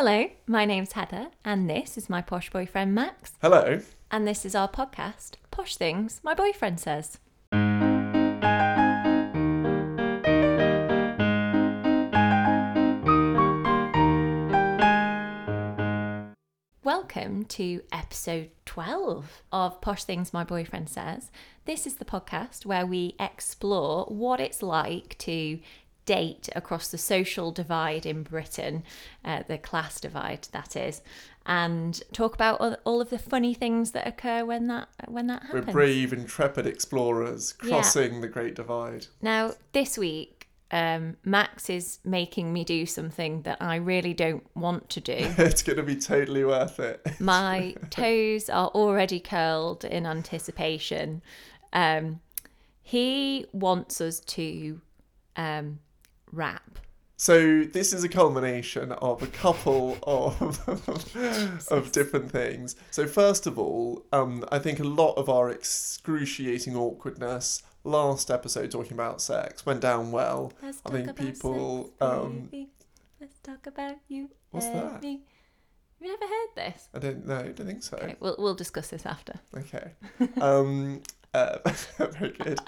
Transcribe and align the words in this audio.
Hello, 0.00 0.26
my 0.46 0.64
name's 0.64 0.92
Heather, 0.92 1.26
and 1.44 1.68
this 1.68 1.98
is 1.98 2.08
my 2.08 2.22
posh 2.22 2.50
boyfriend 2.50 2.94
Max, 2.94 3.32
Hello. 3.42 3.80
and 4.12 4.28
this 4.28 4.44
is 4.44 4.54
our 4.54 4.68
podcast, 4.68 5.32
Posh 5.50 5.74
Things 5.74 6.20
My 6.22 6.34
Boyfriend 6.34 6.78
Says. 6.78 7.18
Welcome 16.84 17.44
to 17.46 17.82
episode 17.90 18.50
12 18.66 19.42
of 19.50 19.80
Posh 19.80 20.04
Things 20.04 20.32
My 20.32 20.44
Boyfriend 20.44 20.88
Says. 20.88 21.32
This 21.64 21.88
is 21.88 21.96
the 21.96 22.04
podcast 22.04 22.64
where 22.64 22.86
we 22.86 23.16
explore 23.18 24.04
what 24.04 24.38
it's 24.38 24.62
like 24.62 25.18
to 25.18 25.58
date 26.08 26.48
across 26.56 26.88
the 26.88 26.96
social 26.96 27.52
divide 27.52 28.06
in 28.06 28.22
Britain, 28.22 28.82
uh, 29.26 29.42
the 29.46 29.58
class 29.58 30.00
divide, 30.00 30.48
that 30.52 30.74
is, 30.74 31.02
and 31.44 32.00
talk 32.14 32.34
about 32.34 32.78
all- 32.86 33.02
of 33.02 33.10
the 33.10 33.18
funny 33.18 33.52
things 33.52 33.90
that 33.90 34.06
occur 34.06 34.42
when 34.42 34.68
that 34.68 34.88
when 35.06 35.26
that 35.26 35.42
happens. 35.42 35.66
We're 35.66 35.72
brave, 35.72 36.14
intrepid 36.14 36.66
explorers 36.66 37.52
crossing 37.52 38.22
the 38.22 38.26
Great 38.28 38.54
Divide. 38.54 39.08
Now, 39.20 39.52
this 39.72 39.98
week, 39.98 40.48
um, 40.70 41.18
Max 41.24 41.68
is 41.68 41.98
making 42.04 42.54
me 42.54 42.64
do 42.64 42.86
something 42.86 43.42
that 43.42 43.58
I 43.60 43.76
really 43.76 44.14
don't 44.14 44.46
want 44.56 44.88
to 44.90 45.00
do. 45.00 45.12
it's 45.38 45.62
going 45.62 45.76
to 45.76 45.82
be 45.82 45.96
totally 45.96 46.44
worth 46.44 46.80
it. 46.80 47.06
My 47.20 47.74
toes 47.90 48.48
are 48.48 48.68
already 48.68 49.20
curled 49.20 49.84
in 49.84 50.06
anticipation. 50.06 51.20
Um, 51.74 52.20
he 52.80 53.44
wants 53.52 54.00
us 54.00 54.20
to 54.20 54.80
um, 55.36 55.78
rap. 56.32 56.78
So 57.20 57.64
this 57.64 57.92
is 57.92 58.04
a 58.04 58.08
culmination 58.08 58.92
of 58.92 59.22
a 59.22 59.26
couple 59.26 59.98
of 60.04 60.60
of 61.68 61.90
different 61.90 62.30
things. 62.30 62.76
So 62.92 63.06
first 63.08 63.48
of 63.48 63.58
all, 63.58 64.04
um, 64.12 64.44
I 64.52 64.60
think 64.60 64.78
a 64.78 64.84
lot 64.84 65.14
of 65.14 65.28
our 65.28 65.50
excruciating 65.50 66.76
awkwardness 66.76 67.62
last 67.82 68.30
episode 68.30 68.70
talking 68.70 68.92
about 68.92 69.20
sex 69.20 69.66
went 69.66 69.80
down 69.80 70.12
well. 70.12 70.52
Let's 70.62 70.80
I 70.86 70.90
think 70.90 71.08
about 71.08 71.26
people, 71.26 71.84
sex, 71.84 71.94
um. 72.00 72.50
Let's 73.20 73.38
talk 73.42 73.66
about 73.66 73.96
you. 74.06 74.30
What's 74.52 74.66
and 74.66 74.76
that? 74.76 75.02
me. 75.02 75.22
Have 75.98 76.06
you 76.06 76.14
ever 76.14 76.26
heard 76.26 76.48
this? 76.54 76.88
I 76.94 76.98
don't 77.00 77.26
know. 77.26 77.38
I 77.38 77.48
don't 77.48 77.66
think 77.66 77.82
so. 77.82 77.96
Okay, 77.96 78.14
we'll 78.20 78.36
we'll 78.38 78.54
discuss 78.54 78.88
this 78.90 79.04
after. 79.04 79.34
Okay. 79.56 79.90
Um, 80.40 81.02
uh, 81.34 81.58
very 81.98 82.32
good. 82.32 82.60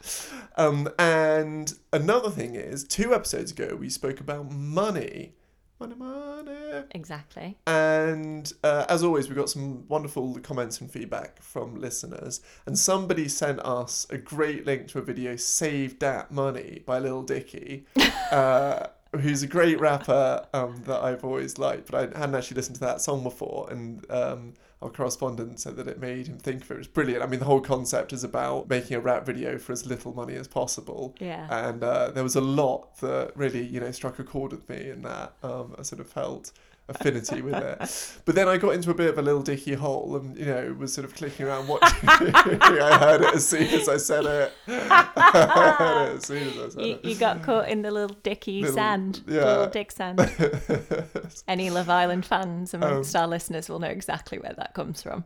Um, 0.57 0.89
and 0.99 1.73
another 1.93 2.31
thing 2.31 2.55
is, 2.55 2.85
two 2.85 3.15
episodes 3.15 3.53
ago 3.53 3.77
we 3.77 3.89
spoke 3.89 4.21
about 4.21 4.51
money. 4.51 5.35
Money, 5.79 5.95
money. 5.95 6.83
Exactly. 6.91 7.57
And 7.67 8.53
uh, 8.63 8.85
as 8.91 9.03
always, 9.03 9.31
we 9.31 9.35
got 9.35 9.49
some 9.49 9.89
wonderful 9.89 10.39
comments 10.41 10.81
and 10.83 10.91
feedback 10.91 11.41
from 11.41 11.81
listeners. 11.81 12.43
And 12.67 12.79
somebody 12.79 13.29
sent 13.29 13.61
us 13.61 14.07
a 14.11 14.19
great 14.19 14.67
link 14.67 14.89
to 14.89 14.99
a 14.99 15.03
video, 15.03 15.37
Save 15.37 15.99
That 16.01 16.31
Money 16.31 16.83
by 16.85 16.99
Lil 16.99 17.23
Dicky, 17.23 17.87
uh, 18.31 18.89
who's 19.13 19.43
a 19.43 19.47
great 19.47 19.81
rapper 19.81 20.47
um, 20.55 20.83
that 20.87 21.03
I've 21.03 21.25
always 21.25 21.59
liked, 21.59 21.91
but 21.91 22.15
I 22.15 22.19
hadn't 22.19 22.35
actually 22.35 22.57
listened 22.57 22.77
to 22.77 22.81
that 22.83 23.01
song 23.01 23.23
before. 23.23 23.69
And 23.71 24.09
um, 24.11 24.55
our 24.83 24.89
correspondent 24.89 25.59
said 25.61 25.77
that 25.77 25.89
it 25.89 26.01
made 26.01 26.29
him 26.29 26.39
think 26.39 26.63
of 26.63 26.71
it. 26.71 26.75
It 26.75 26.79
was 26.79 26.87
brilliant. 26.87 27.23
I 27.23 27.27
mean, 27.27 27.41
the 27.41 27.47
whole 27.47 27.61
concept 27.61 28.13
is 28.13 28.23
about 28.25 28.69
making 28.69 28.97
a 28.97 29.01
rap 29.01 29.27
video 29.27 29.59
for 29.59 29.73
as 29.73 29.85
little 29.85 30.15
money 30.15 30.35
as 30.37 30.47
possible 30.49 31.15
Yeah. 31.21 31.47
and 31.69 31.83
uh, 31.83 32.11
there 32.13 32.23
was 32.23 32.37
a 32.37 32.41
lot 32.41 32.97
that 33.01 33.33
really 33.37 33.65
you 33.67 33.81
know 33.81 33.91
struck 33.91 34.19
a 34.21 34.25
chord 34.25 34.53
with 34.53 34.69
me 34.69 34.91
in 34.91 35.03
that 35.03 35.35
um, 35.43 35.75
I 35.79 35.83
sort 35.83 36.01
of 36.01 36.09
felt 36.09 36.53
affinity 36.91 37.41
with 37.41 37.55
it 37.55 38.17
but 38.27 38.35
then 38.35 38.49
I 38.49 38.57
got 38.59 38.71
into 38.75 38.91
a 38.91 38.95
bit 38.95 39.09
of 39.11 39.19
a 39.19 39.23
little 39.23 39.43
dicky 39.43 39.75
hole 39.75 40.17
and 40.17 40.37
you 40.37 40.45
know 40.45 40.77
was 40.79 40.93
sort 40.93 41.05
of 41.07 41.15
clicking 41.15 41.47
around 41.47 41.69
watching 41.69 41.99
I 42.09 42.99
heard 42.99 43.23
it 43.23 43.35
as 43.35 43.47
soon 43.47 43.69
as 43.69 43.89
I 43.89 43.97
said 43.97 44.27
it 44.27 44.53
I 44.69 45.75
heard 45.79 46.09
it 46.13 46.17
as 46.17 46.27
soon 46.27 46.49
as 46.49 46.57
I 46.59 46.69
said 46.71 46.87
You, 46.87 46.93
it 46.95 47.05
you 47.05 47.15
got 47.15 47.43
caught 47.43 47.69
in 47.69 47.83
the 47.83 47.91
little 47.91 48.17
dicky 48.23 48.61
Little- 48.63 48.75
sand, 48.77 49.23
yeah. 49.27 49.45
little 49.45 49.67
dick 49.69 49.93
sand. 49.93 50.21
Any 51.49 51.71
Love 51.71 51.89
Island 51.89 52.27
fans 52.27 52.75
amongst 52.75 53.15
Um, 53.15 53.23
our 53.23 53.29
listeners 53.29 53.69
will 53.69 53.79
know 53.79 53.89
exactly 53.89 54.39
where 54.39 54.53
that 54.55 54.75
comes 54.75 55.03
from. 55.03 55.25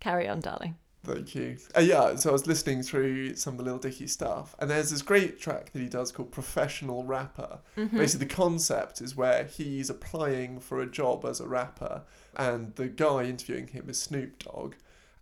Carry 0.00 0.28
on, 0.28 0.40
darling. 0.40 0.76
Thank 1.04 1.34
you. 1.34 1.56
Uh, 1.76 1.80
yeah, 1.80 2.16
so 2.16 2.30
I 2.30 2.32
was 2.32 2.46
listening 2.46 2.82
through 2.82 3.36
some 3.36 3.54
of 3.54 3.58
the 3.58 3.64
Lil 3.64 3.78
Dicky 3.78 4.06
stuff, 4.06 4.54
and 4.58 4.68
there's 4.68 4.90
this 4.90 5.00
great 5.00 5.40
track 5.40 5.72
that 5.72 5.78
he 5.78 5.88
does 5.88 6.12
called 6.12 6.32
Professional 6.32 7.04
Rapper. 7.04 7.60
Basically, 7.76 8.26
the 8.26 8.34
concept 8.34 9.00
is 9.00 9.16
where 9.16 9.44
he's 9.44 9.88
applying 9.88 10.60
for 10.60 10.80
a 10.82 10.86
job 10.86 11.24
as 11.24 11.40
a 11.40 11.46
rapper, 11.46 12.02
and 12.36 12.74
the 12.74 12.88
guy 12.88 13.24
interviewing 13.24 13.68
him 13.68 13.88
is 13.88 14.00
Snoop 14.00 14.38
Dogg. 14.42 14.74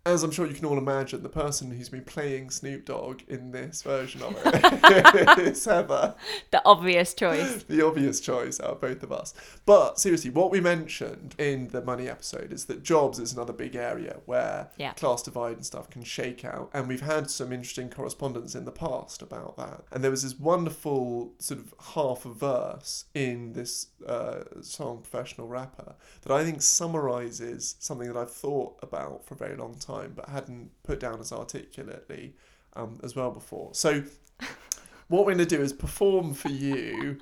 As 0.07 0.23
I'm 0.23 0.31
sure 0.31 0.47
you 0.47 0.53
can 0.53 0.63
all 0.63 0.77
imagine, 0.77 1.21
the 1.21 1.27
person 1.27 1.69
who's 1.69 1.89
been 1.89 2.05
playing 2.05 2.49
Snoop 2.49 2.85
Dogg 2.85 3.23
in 3.27 3.51
this 3.51 3.81
version 3.81 4.21
of 4.21 4.37
it 4.45 5.39
is 5.39 5.65
Heather 5.65 6.15
The 6.49 6.61
obvious 6.63 7.13
choice. 7.13 7.63
the 7.67 7.85
obvious 7.85 8.21
choice 8.21 8.61
out 8.61 8.67
of 8.69 8.79
both 8.79 9.03
of 9.03 9.11
us. 9.11 9.33
But 9.65 9.99
seriously, 9.99 10.29
what 10.29 10.49
we 10.49 10.61
mentioned 10.61 11.35
in 11.37 11.67
the 11.67 11.81
money 11.81 12.07
episode 12.07 12.53
is 12.53 12.67
that 12.67 12.83
jobs 12.83 13.19
is 13.19 13.33
another 13.33 13.51
big 13.51 13.75
area 13.75 14.21
where 14.23 14.69
Yeah. 14.77 14.93
class 14.93 15.23
divide 15.23 15.57
and 15.57 15.65
stuff 15.65 15.89
can 15.89 16.05
shake 16.05 16.45
out. 16.45 16.69
And 16.73 16.87
we've 16.87 17.01
had 17.01 17.29
some 17.29 17.51
interesting 17.51 17.89
correspondence 17.89 18.55
in 18.55 18.63
the 18.63 18.71
past 18.71 19.21
about 19.21 19.57
that. 19.57 19.83
And 19.91 20.05
there 20.05 20.11
was 20.11 20.23
this 20.23 20.39
wonderful 20.39 21.33
sort 21.39 21.59
of 21.59 21.73
half 21.95 22.25
a 22.25 22.31
verse 22.31 23.03
in 23.13 23.51
this 23.51 23.87
uh, 24.07 24.45
song, 24.61 25.01
Professional 25.01 25.49
Rapper, 25.49 25.95
that 26.21 26.31
I 26.31 26.45
think 26.45 26.61
summarizes 26.61 27.75
something 27.79 28.07
that 28.07 28.15
I've 28.15 28.31
thought 28.31 28.79
about 28.81 29.25
for 29.25 29.33
a 29.33 29.37
very 29.37 29.57
long 29.57 29.75
time 29.75 29.96
but 30.15 30.29
hadn't 30.29 30.71
put 30.83 30.99
down 30.99 31.19
as 31.19 31.31
articulately 31.31 32.33
um, 32.75 32.99
as 33.03 33.15
well 33.15 33.31
before. 33.31 33.73
So 33.73 34.03
what 35.07 35.25
we're 35.25 35.33
going 35.33 35.47
to 35.47 35.57
do 35.57 35.61
is 35.61 35.73
perform 35.73 36.33
for 36.33 36.49
you 36.49 37.17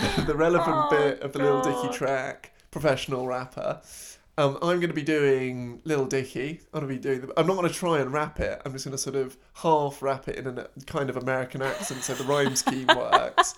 the 0.26 0.34
relevant 0.34 0.76
Oh, 0.76 0.88
bit 0.90 1.20
of 1.20 1.32
the 1.32 1.40
Lil 1.40 1.62
Dicky 1.62 1.96
track, 1.96 2.52
professional 2.70 3.26
rapper. 3.26 3.80
Um, 4.38 4.56
I'm 4.62 4.78
going 4.78 4.88
to 4.88 4.94
be 4.94 5.02
doing 5.02 5.82
Lil 5.84 6.06
Dicky. 6.06 6.60
I'm 6.72 6.80
going 6.80 6.88
to 6.88 6.94
be 6.94 7.00
doing. 7.00 7.20
The, 7.20 7.38
I'm 7.38 7.46
not 7.46 7.56
going 7.56 7.68
to 7.68 7.74
try 7.74 8.00
and 8.00 8.12
rap 8.12 8.40
it. 8.40 8.62
I'm 8.64 8.72
just 8.72 8.86
going 8.86 8.92
to 8.92 8.98
sort 8.98 9.16
of 9.16 9.36
half 9.54 10.00
rap 10.00 10.26
it 10.28 10.36
in 10.36 10.46
a 10.46 10.68
kind 10.86 11.10
of 11.10 11.18
American 11.18 11.60
accent, 11.60 12.02
so 12.02 12.14
the 12.14 12.24
rhyme 12.24 12.56
scheme 12.56 12.86
works. 12.96 13.54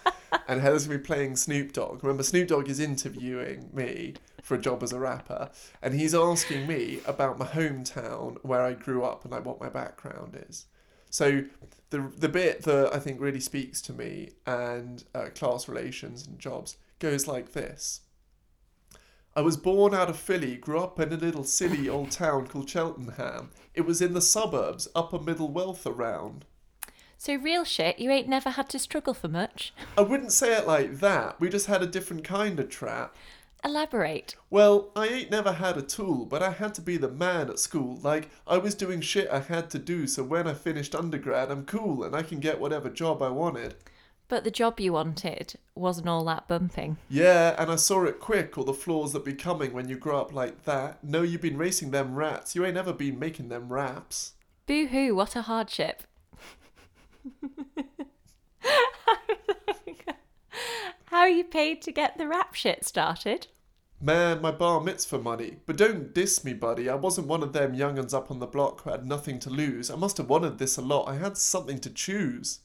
And 0.47 0.61
Heather's 0.61 0.85
to 0.85 0.91
be 0.91 0.99
playing 0.99 1.37
Snoop 1.37 1.73
Dogg. 1.73 2.03
Remember, 2.03 2.23
Snoop 2.23 2.49
Dogg 2.49 2.69
is 2.69 2.81
interviewing 2.81 3.71
me 3.73 4.15
for 4.43 4.55
a 4.55 4.61
job 4.61 4.83
as 4.83 4.93
a 4.93 4.99
rapper, 4.99 5.51
and 5.83 5.95
he's 5.95 6.15
asking 6.15 6.67
me 6.67 7.01
about 7.07 7.39
my 7.39 7.47
hometown, 7.47 8.37
where 8.43 8.63
I 8.63 8.75
grew 8.75 9.05
up, 9.05 9.25
and 9.25 9.33
like 9.33 9.45
what 9.45 9.61
my 9.61 9.69
background 9.71 10.39
is. 10.49 10.67
So 11.11 11.45
the 11.91 12.13
the 12.19 12.29
bit 12.29 12.63
that 12.65 12.93
I 12.93 12.99
think 12.99 13.21
really 13.21 13.41
speaks 13.41 13.81
to 13.83 13.93
me 13.93 14.31
and 14.47 15.05
uh, 15.15 15.27
class 15.35 15.69
relations 15.69 16.27
and 16.27 16.39
jobs 16.41 16.77
goes 16.99 17.29
like 17.29 17.53
this. 17.53 18.01
I 19.37 19.41
was 19.41 19.57
born 19.57 19.95
out 19.95 20.11
of 20.11 20.19
Philly, 20.19 20.57
grew 20.57 20.81
up 20.81 21.01
in 21.01 21.13
a 21.13 21.17
little 21.17 21.45
silly 21.45 21.89
old 21.89 22.11
town 22.11 22.47
called 22.47 22.69
Cheltenham. 22.69 23.51
It 23.75 23.83
was 23.83 24.01
in 24.01 24.13
the 24.13 24.21
suburbs, 24.21 24.89
upper 24.95 25.19
middle 25.19 25.49
wealth 25.49 25.87
around. 25.87 26.45
So, 27.25 27.37
real 27.37 27.65
shit, 27.65 27.99
you 27.99 28.11
ain't 28.11 28.29
never 28.29 28.51
had 28.51 28.69
to 28.69 28.79
struggle 28.79 29.15
for 29.15 29.29
much. 29.29 29.73
I 29.97 30.03
wouldn't 30.03 30.31
say 30.31 30.55
it 30.59 30.67
like 30.67 30.99
that. 30.99 31.41
We 31.41 31.49
just 31.49 31.69
had 31.69 31.83
a 31.83 31.87
different 31.87 32.23
kind 32.23 32.61
of 32.61 32.69
trap. 32.69 33.17
Elaborate. 33.65 34.37
Well, 34.51 34.91
I 34.95 35.07
ain't 35.07 35.31
never 35.31 35.53
had 35.53 35.79
a 35.79 35.83
tool, 35.83 36.27
but 36.27 36.43
I 36.43 36.51
had 36.51 36.75
to 36.75 36.83
be 36.83 36.99
the 36.99 37.09
man 37.09 37.49
at 37.49 37.59
school. 37.59 37.99
Like, 38.03 38.29
I 38.47 38.59
was 38.59 38.75
doing 38.75 39.01
shit 39.01 39.31
I 39.31 39.41
had 39.41 39.71
to 39.71 39.79
do, 39.79 40.07
so 40.07 40.23
when 40.23 40.47
I 40.47 40.53
finished 40.53 40.95
undergrad, 40.95 41.51
I'm 41.51 41.65
cool 41.65 42.05
and 42.05 42.15
I 42.15 42.23
can 42.23 42.41
get 42.41 42.61
whatever 42.61 42.91
job 42.91 43.23
I 43.23 43.31
wanted. 43.31 43.77
But 44.29 44.45
the 44.45 44.51
job 44.51 44.79
you 44.79 44.93
wanted 44.93 45.55
wasn't 45.75 46.11
all 46.11 46.27
that 46.27 46.47
bumping. 46.47 46.99
Yeah, 47.09 47.55
and 47.59 47.71
I 47.71 47.77
saw 47.77 48.05
it 48.05 48.21
quick, 48.21 48.59
all 48.59 48.65
the 48.65 48.75
flaws 48.75 49.15
that 49.15 49.25
be 49.25 49.33
coming 49.33 49.73
when 49.73 49.89
you 49.89 49.97
grow 49.97 50.21
up 50.21 50.35
like 50.35 50.65
that. 50.65 51.03
No, 51.03 51.23
you've 51.23 51.41
been 51.41 51.57
racing 51.57 51.91
them 51.91 52.17
rats. 52.17 52.55
You 52.55 52.67
ain't 52.67 52.77
ever 52.77 52.93
been 52.93 53.19
making 53.19 53.49
them 53.49 53.73
raps. 53.73 54.35
Boo 54.67 54.89
hoo, 54.89 55.15
what 55.15 55.35
a 55.37 55.43
hardship. 55.43 56.03
How 61.07 61.19
are 61.19 61.29
you 61.29 61.45
paid 61.45 61.81
to 61.83 61.93
get 61.93 62.19
the 62.19 62.27
rap 62.27 62.55
shit 62.55 62.85
started? 62.85 63.47
Man, 64.01 64.43
my 64.43 64.51
bar 64.51 64.81
mitzvah 64.81 65.21
money. 65.21 65.59
But 65.65 65.77
don't 65.77 66.13
diss 66.13 66.45
me, 66.45 66.53
buddy. 66.53 66.89
I 66.89 66.95
wasn't 66.97 67.29
one 67.29 67.43
of 67.43 67.53
them 67.53 67.73
young'uns 67.73 68.13
up 68.13 68.31
on 68.31 68.41
the 68.41 68.47
block 68.47 68.83
who 68.83 68.91
had 68.91 69.07
nothing 69.07 69.39
to 69.41 69.51
lose. 69.51 69.91
I 69.91 69.97
must 69.97 70.19
have 70.19 70.29
wanted 70.29 70.59
this 70.59 70.77
a 70.77 70.83
lot. 70.83 71.09
I 71.09 71.15
had 71.15 71.39
something 71.39 71.79
to 71.79 71.91
choose. 71.91 72.61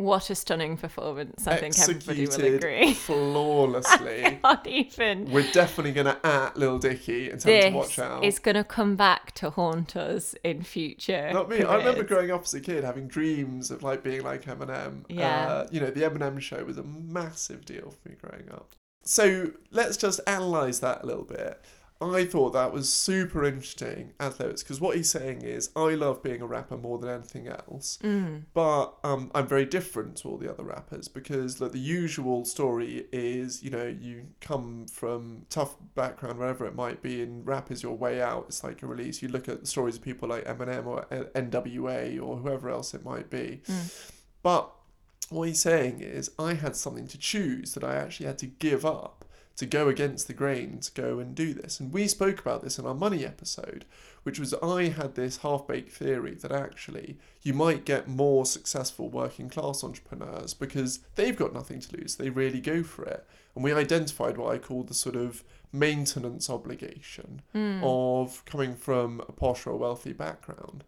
What 0.00 0.30
a 0.30 0.34
stunning 0.34 0.78
performance. 0.78 1.46
I 1.46 1.56
think 1.56 1.78
everybody 1.78 2.26
will 2.26 2.54
agree. 2.56 2.94
flawlessly. 2.94 4.38
Not 4.42 4.66
even. 4.66 5.30
We're 5.30 5.52
definitely 5.52 5.92
going 5.92 6.06
to 6.06 6.26
at 6.26 6.56
Lil 6.56 6.78
Dicky 6.78 7.28
and 7.28 7.38
tell 7.38 7.52
him 7.52 7.72
to 7.72 7.78
watch 7.78 7.98
out. 7.98 8.24
It's 8.24 8.38
going 8.38 8.54
to 8.54 8.64
come 8.64 8.96
back 8.96 9.32
to 9.32 9.50
haunt 9.50 9.96
us 9.96 10.34
in 10.42 10.62
future. 10.62 11.30
Not 11.34 11.50
me. 11.50 11.62
I 11.62 11.76
remember 11.76 12.02
growing 12.02 12.30
up 12.30 12.44
as 12.44 12.54
a 12.54 12.60
kid 12.60 12.82
having 12.82 13.08
dreams 13.08 13.70
of 13.70 13.82
like 13.82 14.02
being 14.02 14.22
like 14.22 14.46
Eminem. 14.46 15.04
Yeah. 15.10 15.46
Uh, 15.46 15.68
you 15.70 15.80
know, 15.80 15.90
the 15.90 16.00
Eminem 16.00 16.40
show 16.40 16.64
was 16.64 16.78
a 16.78 16.82
massive 16.82 17.66
deal 17.66 17.90
for 17.90 18.08
me 18.08 18.14
growing 18.22 18.50
up. 18.50 18.74
So 19.02 19.50
let's 19.70 19.98
just 19.98 20.20
analyze 20.26 20.80
that 20.80 21.02
a 21.02 21.06
little 21.06 21.24
bit. 21.24 21.60
I 22.02 22.24
thought 22.24 22.54
that 22.54 22.72
was 22.72 22.90
super 22.90 23.44
interesting 23.44 24.12
as 24.18 24.40
lyrics 24.40 24.62
because 24.62 24.80
what 24.80 24.96
he's 24.96 25.10
saying 25.10 25.42
is 25.42 25.68
I 25.76 25.90
love 25.96 26.22
being 26.22 26.40
a 26.40 26.46
rapper 26.46 26.78
more 26.78 26.98
than 26.98 27.10
anything 27.10 27.46
else, 27.46 27.98
Mm. 28.02 28.44
but 28.54 28.94
um, 29.04 29.30
I'm 29.34 29.46
very 29.46 29.66
different 29.66 30.16
to 30.18 30.28
all 30.28 30.38
the 30.38 30.50
other 30.50 30.62
rappers 30.64 31.08
because 31.08 31.60
like 31.60 31.72
the 31.72 31.78
usual 31.78 32.44
story 32.46 33.06
is 33.12 33.62
you 33.62 33.70
know 33.70 33.86
you 33.86 34.28
come 34.40 34.86
from 34.90 35.44
tough 35.50 35.76
background 35.94 36.38
wherever 36.38 36.64
it 36.66 36.74
might 36.74 37.02
be 37.02 37.22
and 37.22 37.46
rap 37.46 37.70
is 37.70 37.82
your 37.82 37.96
way 37.96 38.22
out. 38.22 38.46
It's 38.48 38.64
like 38.64 38.82
a 38.82 38.86
release. 38.86 39.20
You 39.20 39.28
look 39.28 39.48
at 39.48 39.60
the 39.60 39.66
stories 39.66 39.96
of 39.96 40.02
people 40.02 40.28
like 40.30 40.44
Eminem 40.46 40.86
or 40.86 41.06
N.W.A. 41.34 42.18
or 42.18 42.36
whoever 42.38 42.70
else 42.70 42.94
it 42.94 43.04
might 43.04 43.28
be, 43.30 43.60
Mm. 43.66 44.12
but 44.42 44.72
what 45.28 45.48
he's 45.48 45.60
saying 45.60 46.00
is 46.00 46.30
I 46.38 46.54
had 46.54 46.74
something 46.74 47.06
to 47.08 47.18
choose 47.18 47.74
that 47.74 47.84
I 47.84 47.94
actually 47.96 48.26
had 48.26 48.38
to 48.38 48.46
give 48.46 48.84
up 48.84 49.19
to 49.60 49.66
go 49.66 49.88
against 49.88 50.26
the 50.26 50.32
grain 50.32 50.78
to 50.80 50.90
go 50.92 51.18
and 51.18 51.34
do 51.34 51.52
this. 51.54 51.78
And 51.80 51.92
we 51.92 52.08
spoke 52.08 52.40
about 52.40 52.62
this 52.62 52.78
in 52.78 52.86
our 52.86 52.94
money 52.94 53.24
episode, 53.24 53.84
which 54.22 54.38
was 54.40 54.54
I 54.54 54.88
had 54.88 55.14
this 55.14 55.38
half 55.38 55.66
baked 55.66 55.92
theory 55.92 56.34
that 56.36 56.50
actually 56.50 57.18
you 57.42 57.52
might 57.54 57.84
get 57.84 58.08
more 58.08 58.44
successful 58.46 59.08
working 59.08 59.48
class 59.50 59.84
entrepreneurs 59.84 60.54
because 60.54 61.00
they've 61.14 61.36
got 61.36 61.52
nothing 61.54 61.80
to 61.80 61.96
lose. 61.96 62.16
They 62.16 62.30
really 62.30 62.60
go 62.60 62.82
for 62.82 63.04
it. 63.04 63.26
And 63.54 63.62
we 63.62 63.72
identified 63.72 64.36
what 64.38 64.54
I 64.54 64.58
call 64.58 64.82
the 64.82 64.94
sort 64.94 65.16
of 65.16 65.44
maintenance 65.72 66.48
obligation 66.50 67.42
Mm. 67.54 67.80
of 67.82 68.44
coming 68.46 68.74
from 68.74 69.20
a 69.28 69.32
posh 69.32 69.66
or 69.66 69.76
wealthy 69.76 70.12
background. 70.12 70.84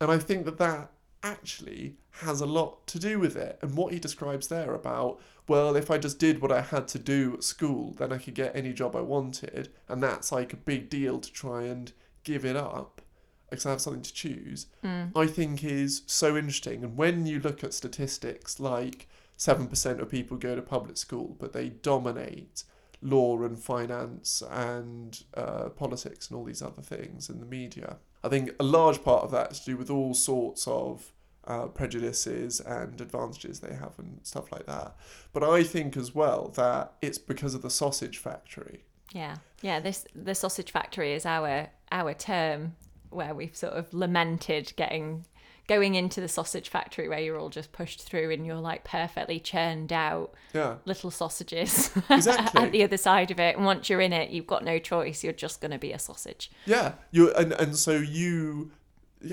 And 0.00 0.10
I 0.10 0.18
think 0.18 0.44
that 0.44 0.58
that 0.58 0.90
actually 1.26 1.96
has 2.22 2.40
a 2.40 2.46
lot 2.46 2.86
to 2.88 2.98
do 2.98 3.18
with 3.18 3.36
it. 3.36 3.58
And 3.62 3.76
what 3.76 3.92
he 3.92 3.98
describes 3.98 4.48
there 4.48 4.74
about, 4.74 5.20
well, 5.48 5.76
if 5.76 5.90
I 5.90 5.98
just 5.98 6.18
did 6.18 6.40
what 6.40 6.52
I 6.52 6.60
had 6.60 6.88
to 6.88 6.98
do 6.98 7.34
at 7.34 7.44
school, 7.44 7.94
then 7.98 8.12
I 8.12 8.18
could 8.18 8.34
get 8.34 8.56
any 8.56 8.72
job 8.72 8.96
I 8.96 9.00
wanted. 9.00 9.70
And 9.88 10.02
that's 10.02 10.32
like 10.32 10.52
a 10.52 10.56
big 10.56 10.88
deal 10.88 11.18
to 11.20 11.32
try 11.32 11.64
and 11.64 11.92
give 12.24 12.44
it 12.44 12.56
up 12.56 13.02
because 13.50 13.66
I 13.66 13.70
have 13.70 13.80
something 13.80 14.02
to 14.02 14.12
choose. 14.12 14.66
Mm. 14.84 15.12
I 15.16 15.26
think 15.26 15.62
is 15.62 16.02
so 16.06 16.36
interesting. 16.36 16.82
And 16.82 16.96
when 16.96 17.26
you 17.26 17.40
look 17.40 17.62
at 17.62 17.74
statistics 17.74 18.58
like 18.58 19.08
7% 19.38 20.00
of 20.00 20.10
people 20.10 20.36
go 20.36 20.56
to 20.56 20.62
public 20.62 20.96
school, 20.96 21.36
but 21.38 21.52
they 21.52 21.68
dominate 21.68 22.64
law 23.02 23.42
and 23.42 23.58
finance 23.58 24.42
and 24.50 25.22
uh, 25.34 25.68
politics 25.70 26.28
and 26.28 26.36
all 26.36 26.44
these 26.44 26.62
other 26.62 26.82
things 26.82 27.28
in 27.28 27.40
the 27.40 27.46
media. 27.46 27.98
I 28.24 28.28
think 28.28 28.50
a 28.58 28.64
large 28.64 29.04
part 29.04 29.22
of 29.22 29.30
that 29.30 29.52
is 29.52 29.60
to 29.60 29.66
do 29.66 29.76
with 29.76 29.90
all 29.90 30.14
sorts 30.14 30.66
of 30.66 31.12
uh, 31.46 31.66
prejudices 31.66 32.60
and 32.60 33.00
advantages 33.00 33.60
they 33.60 33.74
have 33.74 33.92
and 33.98 34.18
stuff 34.22 34.50
like 34.52 34.66
that. 34.66 34.96
But 35.32 35.44
I 35.44 35.62
think 35.62 35.96
as 35.96 36.14
well 36.14 36.48
that 36.56 36.92
it's 37.02 37.18
because 37.18 37.54
of 37.54 37.62
the 37.62 37.70
sausage 37.70 38.18
factory. 38.18 38.84
Yeah, 39.12 39.36
yeah. 39.62 39.80
This 39.80 40.04
the 40.14 40.34
sausage 40.34 40.70
factory 40.72 41.12
is 41.12 41.24
our 41.24 41.68
our 41.92 42.14
term 42.14 42.74
where 43.10 43.34
we've 43.34 43.56
sort 43.56 43.72
of 43.74 43.92
lamented 43.94 44.72
getting 44.76 45.24
going 45.68 45.96
into 45.96 46.20
the 46.20 46.28
sausage 46.28 46.68
factory 46.68 47.08
where 47.08 47.18
you're 47.18 47.38
all 47.38 47.48
just 47.48 47.72
pushed 47.72 48.00
through 48.02 48.30
and 48.30 48.46
you're 48.46 48.54
like 48.54 48.84
perfectly 48.84 49.40
churned 49.40 49.92
out 49.92 50.32
Yeah, 50.54 50.76
little 50.84 51.10
sausages 51.10 51.90
Exactly. 52.10 52.62
at 52.62 52.70
the 52.72 52.84
other 52.84 52.96
side 52.96 53.32
of 53.32 53.40
it. 53.40 53.56
And 53.56 53.64
once 53.64 53.90
you're 53.90 54.00
in 54.00 54.12
it, 54.12 54.30
you've 54.30 54.46
got 54.46 54.64
no 54.64 54.78
choice. 54.78 55.24
You're 55.24 55.32
just 55.32 55.60
going 55.60 55.72
to 55.72 55.78
be 55.78 55.90
a 55.92 55.98
sausage. 55.98 56.50
yeah. 56.66 56.92
You 57.10 57.32
and 57.34 57.52
and 57.52 57.76
so 57.76 57.92
you 57.92 58.70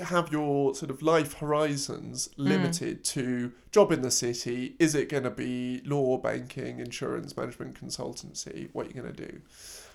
have 0.02 0.32
your 0.32 0.74
sort 0.74 0.90
of 0.90 1.02
life 1.02 1.34
horizons 1.34 2.28
limited 2.36 3.04
to 3.04 3.52
job 3.70 3.92
in 3.92 4.02
the 4.02 4.10
city. 4.10 4.76
Is 4.78 4.94
it 4.94 5.08
going 5.08 5.24
to 5.24 5.30
be 5.30 5.82
law, 5.84 6.16
banking, 6.18 6.78
insurance, 6.78 7.36
management, 7.36 7.80
consultancy? 7.80 8.70
What 8.72 8.86
are 8.86 8.88
you 8.90 9.00
going 9.02 9.14
to 9.14 9.26
do? 9.28 9.40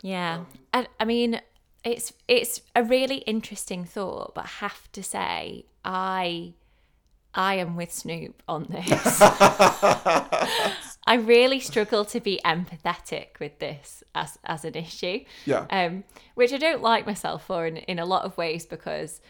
Yeah, 0.02 0.46
and 0.74 0.88
I 1.00 1.06
mean, 1.06 1.42
it's 1.84 2.14
it's 2.28 2.62
a 2.76 2.84
really 2.84 3.18
interesting 3.18 3.86
thought, 3.86 4.36
but 4.36 4.46
I 4.46 4.66
have 4.66 4.92
to 4.94 5.04
say, 5.04 5.66
I 5.84 6.54
I 7.34 7.56
am 7.56 7.76
with 7.76 7.92
Snoop 7.92 8.42
on 8.48 8.68
this. 8.70 9.20
I 9.22 11.16
really 11.16 11.60
struggle 11.60 12.06
to 12.06 12.20
be 12.20 12.40
empathetic 12.46 13.40
with 13.40 13.60
this 13.60 14.04
as 14.16 14.38
as 14.44 14.66
an 14.66 14.76
issue, 14.76 15.24
Yeah, 15.46 15.66
um, 15.70 16.04
which 16.36 16.54
I 16.54 16.58
don't 16.58 16.82
like 16.82 17.06
myself 17.06 17.46
for 17.46 17.66
in, 17.66 17.78
in 17.78 18.00
a 18.00 18.06
lot 18.06 18.26
of 18.26 18.38
ways 18.38 18.66
because 18.66 19.22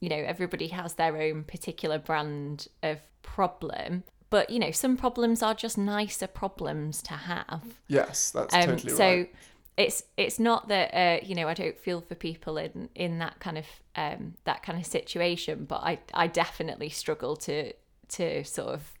you 0.00 0.08
know 0.08 0.16
everybody 0.16 0.68
has 0.68 0.94
their 0.94 1.16
own 1.16 1.44
particular 1.44 1.98
brand 1.98 2.68
of 2.82 2.98
problem. 3.22 4.04
But 4.30 4.50
you 4.50 4.58
know, 4.60 4.70
some 4.70 4.96
problems 4.96 5.42
are 5.42 5.54
just 5.54 5.76
nicer 5.76 6.26
problems 6.28 7.02
to 7.02 7.14
have. 7.14 7.62
yes, 7.88 8.30
that's 8.30 8.54
Um, 8.54 8.62
totally 8.62 8.92
so 8.94 9.04
right. 9.04 9.34
it's 9.76 10.04
it's 10.16 10.38
not 10.38 10.68
that 10.68 10.94
uh, 10.94 11.24
you 11.24 11.34
know 11.34 11.48
I 11.48 11.54
don't 11.54 11.78
feel 11.78 12.00
for 12.00 12.14
people 12.14 12.56
in 12.56 12.88
in 12.94 13.18
that 13.18 13.40
kind 13.40 13.58
of 13.58 13.66
um, 13.96 14.34
that 14.44 14.62
kind 14.62 14.78
of 14.78 14.86
situation, 14.86 15.64
but 15.64 15.82
I 15.82 15.98
I 16.14 16.26
definitely 16.28 16.90
struggle 16.90 17.36
to 17.36 17.72
to 18.10 18.44
sort 18.44 18.74
of 18.74 18.92